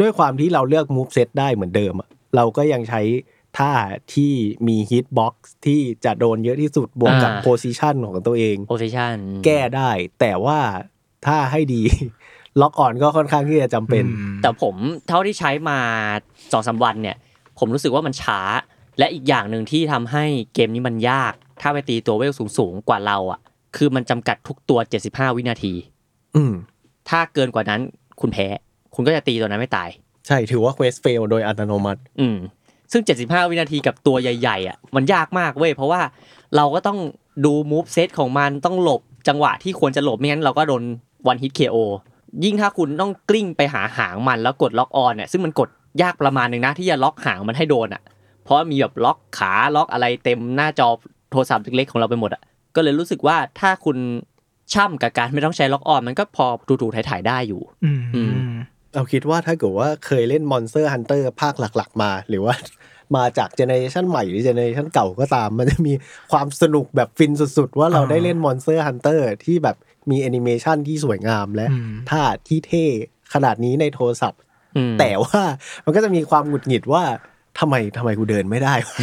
[0.00, 3.00] ด้วยความที่เราเลือก moveset ได้เหมือนเดิมอะเราก็ยังใช้
[3.58, 3.72] ท่า
[4.14, 4.32] ที่
[4.68, 9.90] มี hitbox ที่จะโดนเยอะที่สุดบวกกับอ่า position ของตัวเอง position แก้ได้
[10.20, 10.58] แต่ว่า
[11.26, 11.82] ถ้าให้ดี
[12.60, 14.74] lock on ก็ค่อนข้างที่จะจำเป็นอืมแต่ผม
[15.08, 15.78] เท่าที่ใช้มา
[16.52, 17.16] สองสามวันเนี่ย
[17.58, 18.40] ผมรู้สึกว่ามันช้า
[18.98, 23.40] และอีกอย่างหนึ่งที่ทำให้เกมนี้มันยาก ถ้าไปตีตัวเวลสูงๆกว่าเราอะ
[23.76, 25.74] คือมันจำกัดทุกตัว75วินาที
[26.36, 26.52] อืม
[27.08, 27.80] ถ้าเกินกว่านั้น
[28.20, 28.46] คุณแพ้
[28.94, 29.88] คุณก็จะตีตัวนั้นไม่ตาย
[30.26, 32.36] ใช่ถือว่า quest fail โดยอัตโนมัติ อืม
[32.92, 36.00] ซึ่ง 75 วินาทีกับตัวใหญ่ๆ อะ มันยากมากเว้ย เพราะว่า
[36.56, 36.98] เราก็ต้อง
[37.44, 40.82] ดู moveset ของมันต้องหลบจังหวะที่ควรจะหลบไม่งั้นเราก็โดน
[41.28, 41.76] one hit KO
[42.44, 45.68] ยิ่งถ้าคุณต้องกลิ้งไปหาหางมันแล้วกด lock on เนี่ยซึ่งมันกด
[46.02, 48.02] ยากประมาณหนึ่งนะที่จะล็อกหางมันให้โดนอะ
[48.44, 50.88] เพราะมีแบบล็อกขาล็อกอะไรเต็มหน้าจอ
[51.34, 52.42] โทรศัพท์เล็กๆของเราไปหมดอะ
[52.76, 53.98] ก็เลยรู้สึกว่าถ้าคุณ
[54.74, 56.46] ช่ำกับการไม่ต้องใช้ lock on มันก็พอ
[56.82, 58.56] ถูๆถ่ายๆได้อยู่ อืมอือืมม
[58.94, 62.54] เราคิดว่าถ้าเกิดว่าเคยเล่น Monster Hunter ภาคหลัก ๆ มา หรือว่า
[63.16, 65.94] มาจาก generation ใหม่หรือ generation เก่าก็ตาม มันจะมี
[66.32, 69.76] ความสนุกแบบฟินสุด ๆ ว่าเราอ่าได้เล่น Monster Hunter ที่แบบ
[70.10, 72.86] มีแอนิเมชันที่สวยงามและอืมท่าที่เท่
[73.34, 74.40] ขนาดนี้ในโทรศัพท์
[74.76, 75.42] อืมแต่ว่า
[75.84, 77.04] มันก็จะมีความหงุดหงิดว่า
[77.60, 78.96] ทำไมทำไมกูเดินไม่ได้วะ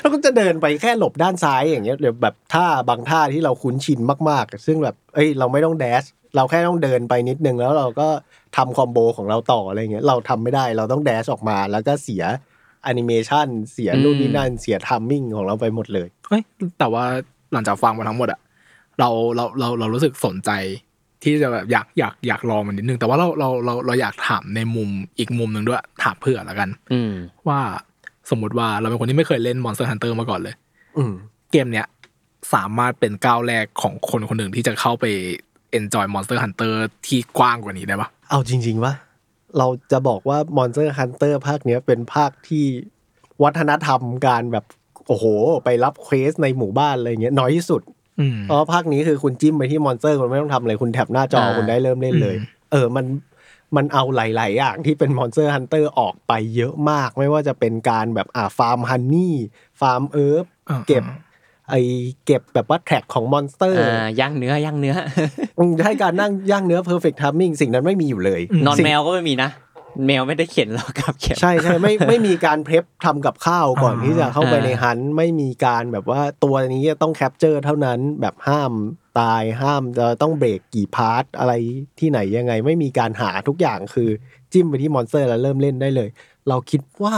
[0.00, 6.04] แล้วก็จะเดินไปแค่หลบด้านซ้ายอย่างเงี้ยหรือแบบท่าบางท่าที่เราคุ้นชินมากๆ ซึ่งแบบเอ้ยเราไม่ต้อง dash
[6.36, 8.08] เราแค่ต้องเดินไปนิดนึงแล้วเราก็
[8.56, 12.24] ทำ combo ของเราต่ออะไรเงี้ยเราทำไม่ได้เราต้อง dash ออกมาแล้วก็เสีย
[12.84, 16.42] แอนิเมชันเสียนู่นนี่นั่นเสีย timing ของเราไปหมดเลยเอ้ย
[16.78, 17.04] แต่ว่า
[17.52, 18.40] หลังจากฟังมาทั้งหมดอะ
[19.00, 20.50] เราเราเราเรารู้สึกสนใจ
[21.22, 27.12] ที่จะแบบอยากอยากอยากลองมันนิดนึง แต่ว่าเราเราเราเราอยากถามในมุมอีกมุมหนึ่งด้วยถามเผื่อแล้วกันอืม
[27.48, 27.60] ว่า
[28.30, 30.54] สมมติว่าเราเป็นคนที่ไม่เคยเล่น Monster Hunter มาก่อนเลย
[30.98, 31.12] อืม
[31.52, 31.86] เกมเนี้ย
[32.54, 35.04] สามารถเป็นก้าวแรกของคนคนหนึ่งที่จะเข้าไป
[35.78, 36.74] enjoy Monster Hunter
[37.06, 38.92] ที่กว้างกว่านี้ได้ปะเอาจริงๆว่า
[39.58, 42.64] เราจะบอกว่า Monster Hunter ภาคเนี้ยเป็นภาคที่
[43.42, 44.64] วัฒนธรรมการแบบ
[45.08, 45.24] โอ้โห
[45.64, 47.82] ไปรับ quest ในหมู่บ้านอะไรเงี้ยน้อยที่สุด
[48.20, 53.04] อืมเพราะว่าภาคนี้คือคุณจิ้มไปที่ monster คุณไม่ต้องทำอะไรคุณ tap หน้าจออ่าคุณได้เริ่มเล่นเลยอืมเออมัน
[53.76, 61.04] มันเอาหลาย ๆ อย่างที่เป็น Monster Hunter ออกไปเยอะมาก ไม่ว่าจะเป็นการแบบอ่า farm honey farm herb อ่าเก็บ
[61.70, 61.74] ไอ
[62.26, 64.96] เก็บแบบว่า track ของ monster อ่าย่างเนื้อย่างเนื้อ
[65.84, 69.50] ให้การนั่งย่างเนื้อ perfect timing สิ่งนั้นไม่มีอยู่เลย นอนสิ่งแมวก็ไม่มีนะ
[70.06, 78.72] แมวไม่ได้เข็นเรากลับแคมป์ใช่ใช่ไม่ไม่มีการ prep ทำกับข้าวก่อนอ่าที่จะเข้าไปอ่าใน hunt ไม่มีการแบบว่าตัวนี้จะต้อง capture เท่านั้นแบบห้าม
[79.18, 81.52] ตายห้ามจะต้องเบรกกี่ part อะไร
[81.98, 84.08] ที่ไหนยังไง ไม่มีการหาทุกอย่างคือ
[84.52, 86.08] จิ้มไปที่ monster แล้วเริ่มเล่นได้เลย
[86.48, 87.16] เราคิดว่า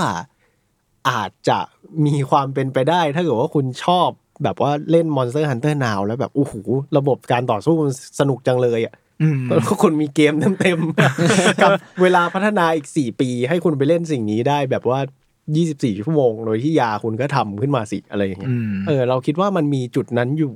[1.10, 1.58] อาจจะ
[2.06, 4.08] มีความเป็นไปได้ ถ้าเกิดว่าคุณชอบ
[4.44, 6.52] แบบว่าเล่น Monster Hunter Now แล้วแบบโอ้โห
[6.96, 11.70] ระบบการต่อสู้มันสนุกจังเลยอะอืมแล้วก็คุณมีเกมเต็มๆกับ
[12.02, 15.00] เวลาพัฒนาอีก4ปี ให้คุณไปเล่นสิ่งนี้ได้แบบว่า
[15.48, 20.52] 24ชั่วโมง โดยที่ยาคุณก็ทำขึ้นมาสิอะไรอย่างเงี้ยอืมเออเราคิดว่ามันมีจุดนั้นอยู่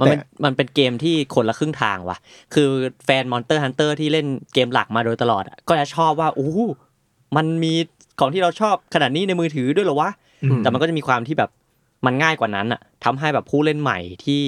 [0.00, 2.18] มันเป็นแต่มันเป็นเกมที่คนละครึ่งทางว่ะ
[2.54, 2.68] คือ
[3.04, 6.64] แฟน Monster Hunter ที่เล่นเกมหลักมาโดยตลอดอะก็จะชอบว่าอู้หู
[7.36, 7.72] มันมี
[8.20, 10.10] ของที่เราชอบขนาดนี้ในมือถือด้วยเหรอวะ
[10.44, 11.50] อืมแต่มันก็จะมีความที่แบบ
[12.06, 14.42] มันง่ายกว่านั้นอะทำให้แบบผู้เล่นใหม่ที่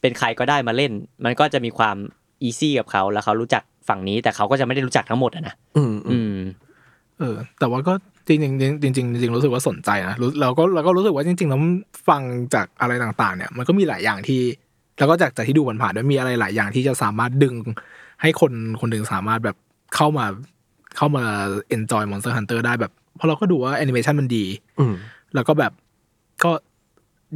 [0.00, 0.92] เป็นใครก็ได้มาเล่น
[1.24, 1.96] มันก็จะมีความ
[2.42, 6.36] easy กับเขาแล้วเขารู้จักฝั่งนี้ แต่เขาก็จะไม่ได้รู้จักทั้งหมดอะนะอืมอือืมม
[7.18, 7.94] เออ แต่ว่าก็
[8.28, 11.60] จริงจริงๆจริงๆจริงๆรู้สึกว่าสนใจนะรู้เราก็เราก็รู้สึกว่าจริงๆแล้ว
[12.08, 12.22] ฟัง
[12.54, 14.40] จากอะไรต่างๆ เนี่ยมันก็มีหลายอย่างที่
[14.98, 17.54] แล้วก็จากจากที่ดูผ่านๆด้วยมีอะไรหลายอย่างที่จะสามารถดึง
[18.22, 19.56] ให้คนคนหนึ่งสามารถแบบ
[19.96, 20.26] เข้ามา
[20.96, 21.24] เข้ามา
[21.76, 24.44] enjoy Monster Hunter ได้แบบเพราะเราก็ดูว่าแอนิเมชันมันดี
[24.80, 24.94] อืม
[25.34, 25.72] แล้วก็แบบ
[26.44, 26.52] ก็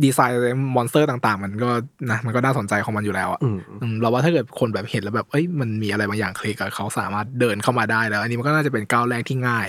[0.05, 0.37] ดีไซน์
[0.77, 1.71] มอนสเตอร์ต่าง ๆ มันก็
[2.11, 9.69] นะมันก็น่าสนใจของมันอยู่แล้วอะอืมอืมเราว่าถ้าเกิดคนแบบเห็นแล้วแบบเอ้ยมันมีอะไรบางอย่างคลิกอะเขาสามารถเดินเข้ามาได้แล้ว อันนี้มันก็น่าจะเป็นก้าวแรกที่ง่าย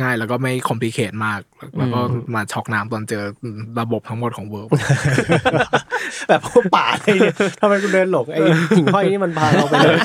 [0.00, 1.40] ง่ายแล้วก็ไม่ complicate มาก
[1.78, 2.00] แล้วก็
[2.34, 3.24] มาช็อกน้ำตอนเจอ
[3.80, 4.68] ระบบทั้งหมดของ World
[6.28, 8.40] แบบพวกป่าเลยเนี่ยทำไมกูเดินหลงไอ้
[8.76, 9.98] หิ่งห้อยนี่มันพาเราไปเลย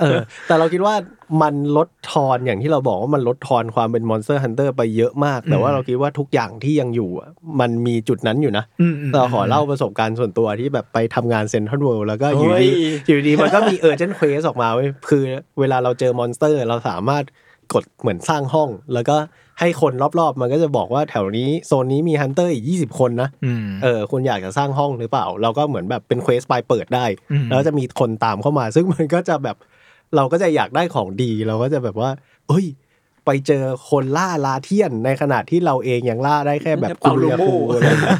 [0.00, 0.94] เออ แต่เราคิดว่า
[1.42, 7.28] มันลดทอนอย่างที่เราบอกว่ามันลดทอนความเป็น Monster Hunter ไปเยอะมาก แต่ว่าเราคิดว่าทุกอย่างที่ยังอยู่อะ
[7.60, 12.66] มันมีจุดนั้นอยู่นะอืมอืมเราขอเล่าประสบการณ์ส่วนตัวที่แบบไปทำงานเซ็นทรัลเวิลด์แล้วก็อยู่ดีโอ้ย
[13.08, 15.22] อยู่ดีมันก็มี urgent quest ออกมาเว้ยคือ
[15.60, 17.24] เวลาเราเจอมอนสเตอร์เราสามารถ
[17.72, 19.16] กดเหมือนสร้างห้อง แล้วก็
[19.60, 29.56] ให้คนรอบๆ มันก็จะบอกว่าแถวนี้โซนนี้มี hunter อีก20คนนะอืมเออคุณอยากจะสร้างห้องหรือเปล่า เราก็เหมือนแบบเป็น quest ไปเปิดได้อืมแล้วจะมีคนตามเข้ามา ซึ่งมันก็จะแบบ
[30.16, 32.10] เราก็จะอยากได้ของดี เราก็จะแบบว่า
[32.48, 32.66] เอ้ย
[33.26, 38.18] ไปเจอคนล่าลาเทียนในขณะที่เราเองยังล่าได้แค่แบบเปาลูยามูคูอะไรอย่างเงี้ย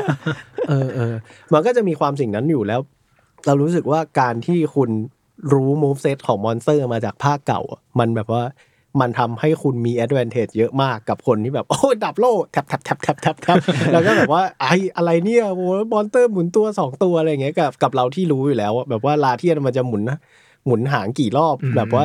[0.69, 1.15] เออเออ
[1.53, 2.81] มันก็จะมีความสิ่งนั้นอยู่แล้ว
[3.47, 4.91] เรารู้สึกว่าการที่คุณ
[5.53, 8.43] รู้ move set ของมอนสเตอร์มาจากภาคเก่าอะมันแบบว่า
[9.01, 13.57] มันทำให้คุณมี advantage เยอะมากกับคนที่แบบ โอ้ยดับโล่แทบแทบแทบแทบแทบแทบ
[13.93, 14.67] แล้วก็แบบว่าไอ
[14.97, 20.19] อะไรเนี่ยโอ้ยมอนสเตอร์หมุนตัวสองตัวอะไรอย่างเงี้ยกับกับเราที่รู้อยู่แล้วอะแบบว่าลาเทียนมันจะหมุนนะ
[20.67, 22.05] หมุนหางกี่รอบอืมแบบว่า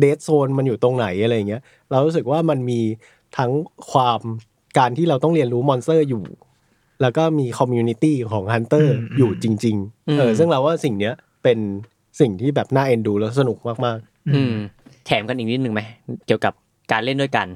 [0.00, 2.80] dead zone มันอยู่ตรงไหนอะไรอย่างเงี้ยเรารู้สึกว่ามันมี
[3.38, 3.50] ทั้ง
[3.90, 4.20] ความ
[4.78, 6.24] การที่เราต้องเรียนรู้มอนสเตอร์อยู่
[7.02, 9.76] แล้วก็มี community ของ hunter อืมอยู่จริง
[10.08, 11.58] อืมๆเออซึ่งเราว่าสิ่งเนี้ยเป็น
[12.20, 13.98] สิ่งที่แบบน่าเอ็นดูแล้วสนุกมาก
[14.34, 14.54] อืม
[15.06, 15.80] แถมกันอีกนิดนึงไหม
[16.26, 16.52] เกี่ยวกับ
[16.92, 17.46] การเล่นด้วยกัน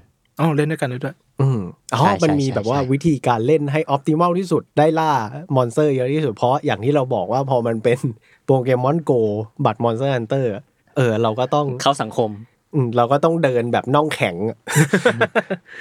[0.40, 1.60] อ๋อเล่นด้วยกันด้วยๆอืม
[1.94, 5.12] อ๋อใช่มันมีใช่แบบว่าใช่วิธีการเล่นให้ออ t ติมัลที่สุดได้ล่า
[5.56, 7.98] มอนสเตอร์เยอะที่สุดเพราะอย่างที่เราบอกว่าพอมันเป็น
[8.44, 10.50] Pokémon Go บวก Monster Hunter
[10.96, 12.30] เออ เราก็ต้องเข้าสังคม
[12.74, 14.58] อืมเราก็ต้องเดินแบบน่องแข็งอะ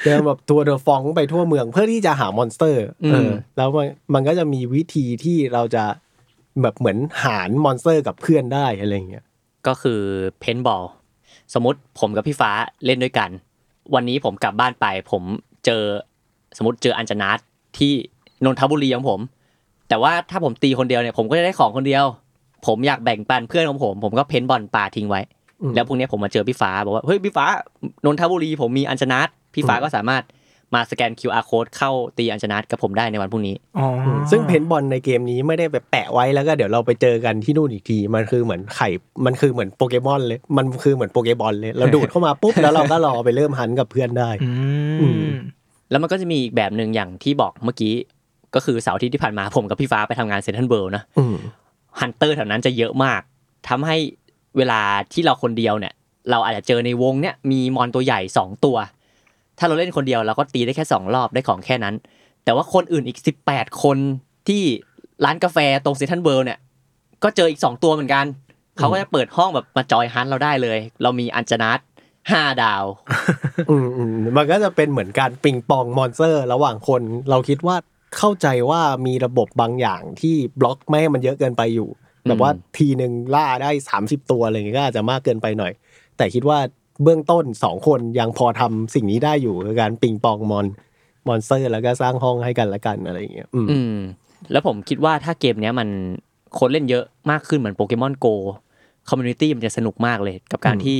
[0.05, 5.83] เดินแบบตัวเดอะฟองไปทั่วเมืองเพื่อที่จะหามอนสเตอร์อืมเออแล้วมันมันก็จะมีวิธีที่เราจะ
[6.61, 9.25] แบบเหมือนหารมอนสเตอร์กับเพื่อนได้อะไรอย่างเงี้ย
[9.67, 10.01] ก็คือ
[10.39, 10.83] เพนบอล
[11.53, 12.51] สมมติผมกับพี่ฟ้า
[12.85, 13.29] เล่นด้วยกัน
[13.95, 15.23] วันนี้ผมกลับบ้านไป ผม
[15.65, 15.83] เจอ
[16.57, 17.37] สมมติเจออัญจนาท
[17.77, 17.93] ที่
[18.45, 19.19] นนทบุรีของผม
[19.89, 22.05] แต่ว่าถ้าผมตีคนเดียวเนี่ยผมก็จะได้ของคนเดียว
[22.67, 25.21] ผมอยากแบ่งปันเพื่อนของผม ผมก็เพ้นบอลปาทิ้งไว้
[25.61, 27.45] อืมแล้วพรุ่งนี้ผมมาเจอพี่ฟ้าบอกว่าเฮ้ยพี่ฟ้า
[28.05, 30.23] นนทบุรีผมมีอัญจนาทพี่ฟ้าอืมก็สามารถ
[30.73, 33.87] มาสแกน QR code เข้าตีอัญจนาทกับผมได้ในวันพรุ่งนี้อ๋อ
[34.31, 38.89] ซึ่งเพนบอลในเกมนี้ไม่ได้แบบแปะไว้แล้วก็เดี๋ยวเราไปเจอกันที่นู่นอีกที มันคือเหมือนไข่
[39.25, 44.51] มันคือเหมือนโปเกมอนเลย มันคือเหมือนโปเกบอลเลย เราดูดเข้ามาปุ๊บแล้วเราก็รอไปเริ่ม hunt กับเพื่อนได้อื
[45.01, 45.33] อืมม
[45.89, 47.93] แล้วมันก็จะมีอีกแบบหนึ่งอย่างที่บอกเมื่อกี้
[48.55, 51.35] ก็คือเสาร์อาทิตย์ที่ผ่านมาผมกับพี่ฟ้าไปทำงานเซนทรัลเวิลด์นะอืม
[51.99, 53.21] hunter แถวนั้นจะเยอะมาก
[53.69, 53.97] ทำให้
[54.57, 54.81] เวลา
[55.13, 55.93] ที่เราคนเดียวเนี่ย
[56.31, 58.77] เราอาจจะเจอในวงเนี่ยมีมอนตัวใหญ่สองตัว
[59.59, 61.95] ถ้าเราเล่นคนเดียวเราก็ตีได้แค่สองรอบได้ของแค่นั้น
[62.43, 63.97] แต่ว่าคนอื่นอีกสิบแปดคน
[64.47, 64.61] ที่
[65.25, 66.59] ร้านกาแฟตรงเซนทรัลเวิลด์เนี่ย
[67.23, 68.25] ก็เจออีกสองตัวเหมือนกัน
[68.77, 71.79] เขาก็จะเปิดห้องแบบมาจอยฮันเราได้เลย เรามีอัญจานัท
[72.31, 72.85] ห้าดาว
[73.69, 73.75] อื
[74.13, 77.75] มมันก็จะเป็นเหมือนการปิงปองมอนสเตอร์ ระหว่างคน เราคิดว่า
[78.17, 81.89] เข้าใจว่ามีระบบบางอย่างที่บล็อกไม่ให้มันเยอะเกินไปอยู่
[82.27, 85.71] แบบว่าทีหนึ่งล่าได้ 30 ตัวอะไรอย่างเงี้ยก็อาจจะมากเกินไปหน่อย
[86.17, 86.59] แต่คิดว่า
[87.03, 90.65] เบื้องต้นสองคนยังพอทำสิ่งนี้ได้อยู่คือการปิงปองมอน
[91.27, 93.97] มอนสเตอร์ แล้วก็สร้างห้องให้กันละกันอะไรอย่างเงี้ยอืมอืม
[94.51, 95.89] แล้วผมคิดว่าถ้าเกมเนี้ยมัน
[96.59, 98.27] คนเล่นเยอะมากขึ้นเหมือน Pokémon Go
[99.09, 100.97] community มันจะสนุกมากเลย กับการอืมที่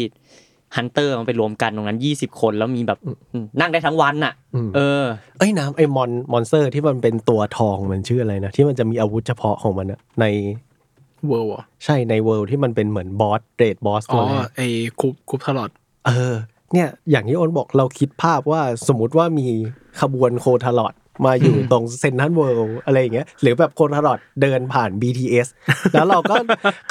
[0.76, 3.00] hunter มันไปรวมกันตรงนั้น20คนแล้วมีแบบ
[3.60, 5.04] นั่งได้ทั้งวันน่ะอืมเออ
[5.38, 10.26] เอ้ยน้ำไอ้มอนมอนสเตอร์ที่มันเป็นตัวทองมันชื่ออะไรนะ ที่มันจะมีอาวุธเฉพาะของมันอะใน
[11.28, 11.48] World
[11.86, 14.68] ใช่ใน World ที่มันเป็นเหมือนบอส raid boss อ๋ตัวแรกไอ้
[15.00, 15.70] Kulve Kulve Taroth
[16.08, 16.36] เออ
[16.74, 19.48] เนี่ยอย่างที่อ้นบอกเราคิดภาพว่าสมมติว่ามี
[20.02, 20.94] ขบวน Kulve Taroth
[21.26, 25.48] มาอยู่ตรงเซนทรัลเวิลด์อะไรอย่างเงี้ยหรือแบบ Kulve Taroth เดินผ่าน BTS
[25.94, 26.36] แล้วเราก็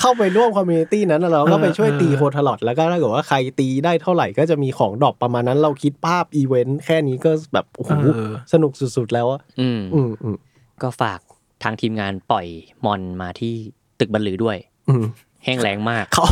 [0.01, 10.37] เข้าไปร่วม community นั้นแล้วเราก็ไปช่วยตี Kulve Taroth แล้วก็ถ้าเกิดว่าใครตีได้เท่าไหร่ก็จะมีของ drop ประมาณนั้นเราคิดภาพอีเวนต์แค่นี้ก็แบบโอ้โหเออสนุกสุดๆแล้วอะอืมอืมอืม
[10.83, 11.21] ก็ฝาก
[11.62, 12.47] ทางทีมงานปล่อย
[12.85, 13.55] มอนมาที่
[14.01, 14.57] ตึกบรรลือด้วย
[14.89, 15.05] อืม
[15.45, 16.27] แห้งแรงมากเขา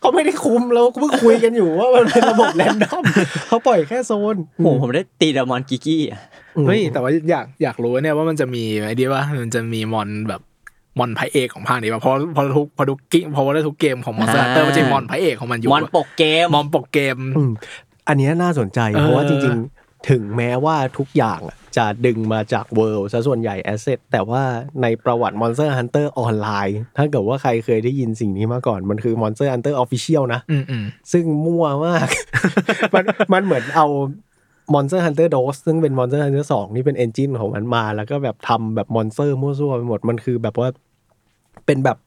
[0.00, 3.04] เขาไม่ได้คุมเราเพิ่งคุยกันอยู่ว่ามันเป็นระบบ ran dom
[3.48, 6.20] เขาปล่อยแค่โซนโหผมได้ตีดามอนกิกกี้อะ
[6.56, 10.40] อืมเฮ้ยแต่ว่าอยากอยากรู้เนี่ยว่ามันจะมีไอเดียว่ามันจะมีมอนแบบ
[10.98, 17.50] มอนพระเอกของภาคนี้ป่ะเพราะเพราะทุกเพราะทุกกิ้งเพราะว่าทุกเกมของมอนสเตอร์มันจะมีมอนพระเอกของมันอยู่มอนปกเกมมอนปกเกมอืม
[18.08, 19.56] อันเนี้ยน่าสนใจเออเพราะว่าจริง
[20.10, 24.42] ถึงแม้ว่าทุกอย่างอะจะดึงมาจาก World ซะส่วนใหญ่ Asset แต่ว่า
[24.82, 32.08] ในประวัติ Monster Hunter Online ถ้าเกิดว่าใครเคยได้ยินสิ่งนี้มาก่อน มันคือ Monster Hunter Official นะอืมอืมซึ่งมั่วมาก
[32.94, 33.86] มันมันเหมือนเอา
[34.74, 40.68] Monster Hunter Dos ซึ่งเป็น Monster Hunter 2 นี่เป็น engine ของมันมา แล้วก็แบบทำแบบมอนสเตอร์มั่วซั่วไปหมด มันคือแบบว่า
[41.66, 41.98] เป็นแบบ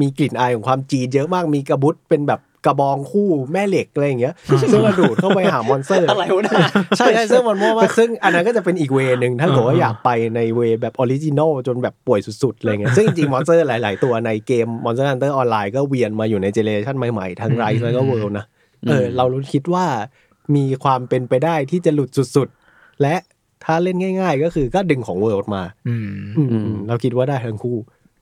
[0.00, 4.34] มีกลิ่นอายของความจีนเยอะมาก มีอาวุธเป็นแบบ กระบองคู่แม่เหล็กอะไรอย่างเงี้ย
[4.70, 17.52] ซึ่งมันดูดเข้าไปหามอนสเตอร์อะไรวะเนะใช่ใช่ซึ่งมันมั่วมากซึ่งอันนั้นก็จะเป็นอีก way หนึ่งถ้าเกิดว่าอยากไปใน way แบบ original จนแบบป่วยสุดๆอะไรเงี้ยซึ่งจริงๆ monster หลาย ๆ ตัวในเกม Monster Hunter ออนไลน์ก็เวียนมาอยู่ใน generation ใหม่ๆทั้ง
[17.56, 18.46] Rise แล้วก็ World นะ
[18.88, 19.86] เออเราคิดว่า
[20.56, 23.16] มีความเป็นไปได้ที่จะหลุดสุดๆ และ
[23.64, 27.78] ถ้าเล่นง่าย ๆ ก็คือก็ดึงของ World มาอืมอืมเราคิดว่าได้ทั้งคู่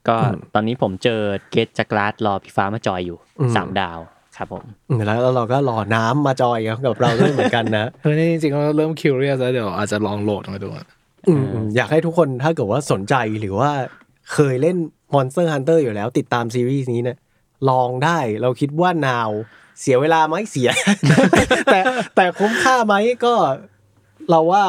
[0.09, 0.16] ก็
[0.55, 1.20] ตอนนี้ผมเจอ
[1.51, 3.99] Great Jagras รอพี่ฟ้ามา join อยู่อืมสามดาว
[4.43, 10.86] ครับผมอืมแล้วแล้วเราก็รอน้ำมาจอยกับเราด้วยเหมือนกันนะเออนี่จริงๆก็เริ่ม curious แล้วเดี๋ยวอาจจะลองโหลดมาดูอะ
[11.28, 11.45] อืม
[11.76, 13.70] อยากให้ทุกคนถ้าเกิดว่าสนใจหรือว่า
[14.32, 14.76] เคยเล่น
[15.14, 17.18] Monster Hunter อยู่แล้ว ติดตามซีรีส์นี้เนี่ย
[17.70, 19.30] ลองได้เราคิดว่านาว
[19.80, 20.70] เสียเวลาไหมเสีย
[21.72, 21.80] แต่
[22.16, 23.34] แต่คุ้มค่าไหมก็
[24.30, 24.64] เราว่า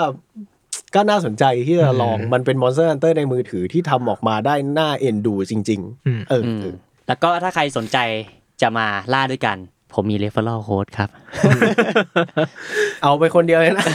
[0.95, 6.75] ก็น่าสนใจที่จะลองมันเป็น Monster Hunter ในมือถือที่ทำออกมาได้น่าเอ็นดูจริง ๆ เอออืมเออ
[7.07, 7.97] แล้วก็ถ้าใครสนใจ
[8.61, 9.57] จะมาล่าด้วยกัน
[9.93, 11.09] ผมมี referral code ครับ
[13.03, 13.85] เอาไปคนเดียวเลยนะ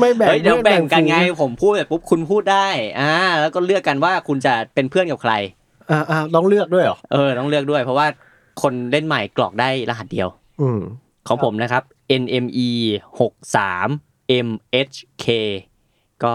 [0.00, 2.66] ไม่แบ่งเฮ้ยเดี๋ยวพื่อนแบ่งกันไงฝูผมพูดแบบปุ๊บคุณพูดได้
[3.00, 5.32] อ่า แล้วก็เลือกกันว่าคุณจะเป็นเพื่อนกับใคร
[5.90, 8.06] อ่าอ่าต้องเลือกด้วยเหรอ เออ ต้องเลือกด้วย เพราะว่า
[8.62, 10.28] คนเล่นใหม่กรอกได้รหัสเดียว
[10.60, 10.80] อืม
[11.28, 11.82] ของผมนะครับ
[12.22, 12.68] NME
[13.50, 15.26] 63 MHK
[16.24, 16.32] ก็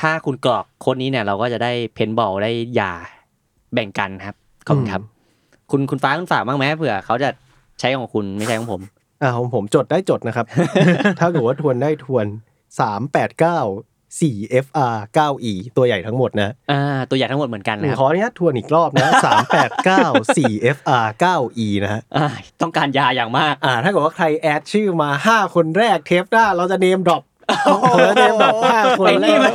[0.00, 2.92] ถ้าคุณกรอกโค้ดนี้เนี่ยเราก็จะได้เพนบอลได้ยา
[3.74, 4.36] แบ่งกันครับ
[4.66, 5.02] ขอบคุณครับ
[5.70, 7.28] คุณคุณฟ้าคุณฝากบ้างไหมเผื่อเขาจะ
[7.80, 8.82] ใช้ของคุณไม่ใช่ของผม
[9.22, 10.46] อ่าของผมจดได้จดนะครับ
[11.20, 12.26] ถ้าเกิดว่าทวนได้ทวน
[12.80, 13.58] สามแปดเก้า
[14.20, 20.06] สี่ FR เก้า E ตัวใหญ่ทั้งหมดนะอ่าตัวใหญ่ทั้งหมดเหมือนกันนะคขอรับอนุญาตทวนอีกรอบนะสามแปดเก้า
[20.36, 22.26] สี่ FR เก้า E นะฮะอ่า
[22.62, 27.22] ต้องการยาอย่างมากอ่าถ้าเกิดว่าใคร add ชื่อมาห้าคนแรกเทปหน้าเราจะ name drop
[27.94, 29.54] เราจะ name drop ห้าคนไอ้นี่แรมัน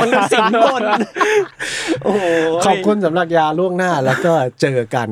[0.00, 0.82] มันสินบน
[2.04, 2.24] โอ้โห
[2.66, 5.10] ขอบคุณสำหรับยาล่วงหน้าแล้วก็เจอกัน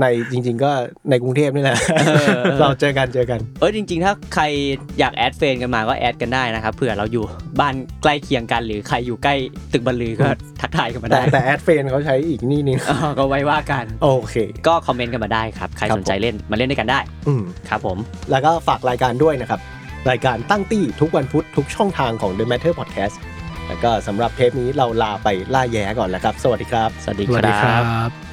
[0.00, 0.72] ในจริง ๆ ก็
[1.10, 1.78] ในกรุงเทพนี่แหละ
[2.60, 4.44] เราเจอกันเจอกัน เอ้ยจริง ๆ ถ้าใคร
[4.98, 7.24] อยาก add friend กันมาก็ add กันได้นะครับเผื่อเราอยู่
[7.60, 9.34] บ้านใกล้เคียงกัน หรือใครอยู่ใกล้
[9.72, 10.28] ตึกบรรลือก็
[10.60, 14.34] ทักทายกันมาแต่ได้ แต่ add friend เขาใช้อีกนี่นึงอ๋อก็ไว้ว่ากันโอเค
[14.66, 17.98] ก็คอมเมนต์กันมาได้ครับ ใครครับสนใจเล่นมาเล่นด้วยกันได้อืมครับผม
[18.30, 19.60] แล้วก็ฝากรายการด้วยนะครับ
[20.10, 23.16] รายการตั้งตี้ทุกวันพุธทุกช่องทางของ The Matter Podcast
[23.70, 27.76] แล้วก็สำหรับเทปนี้เราลาไปล่าแย้ก่อนแล้วครับ สวัสดีครับ สวัสดีครั
[28.08, 28.29] บ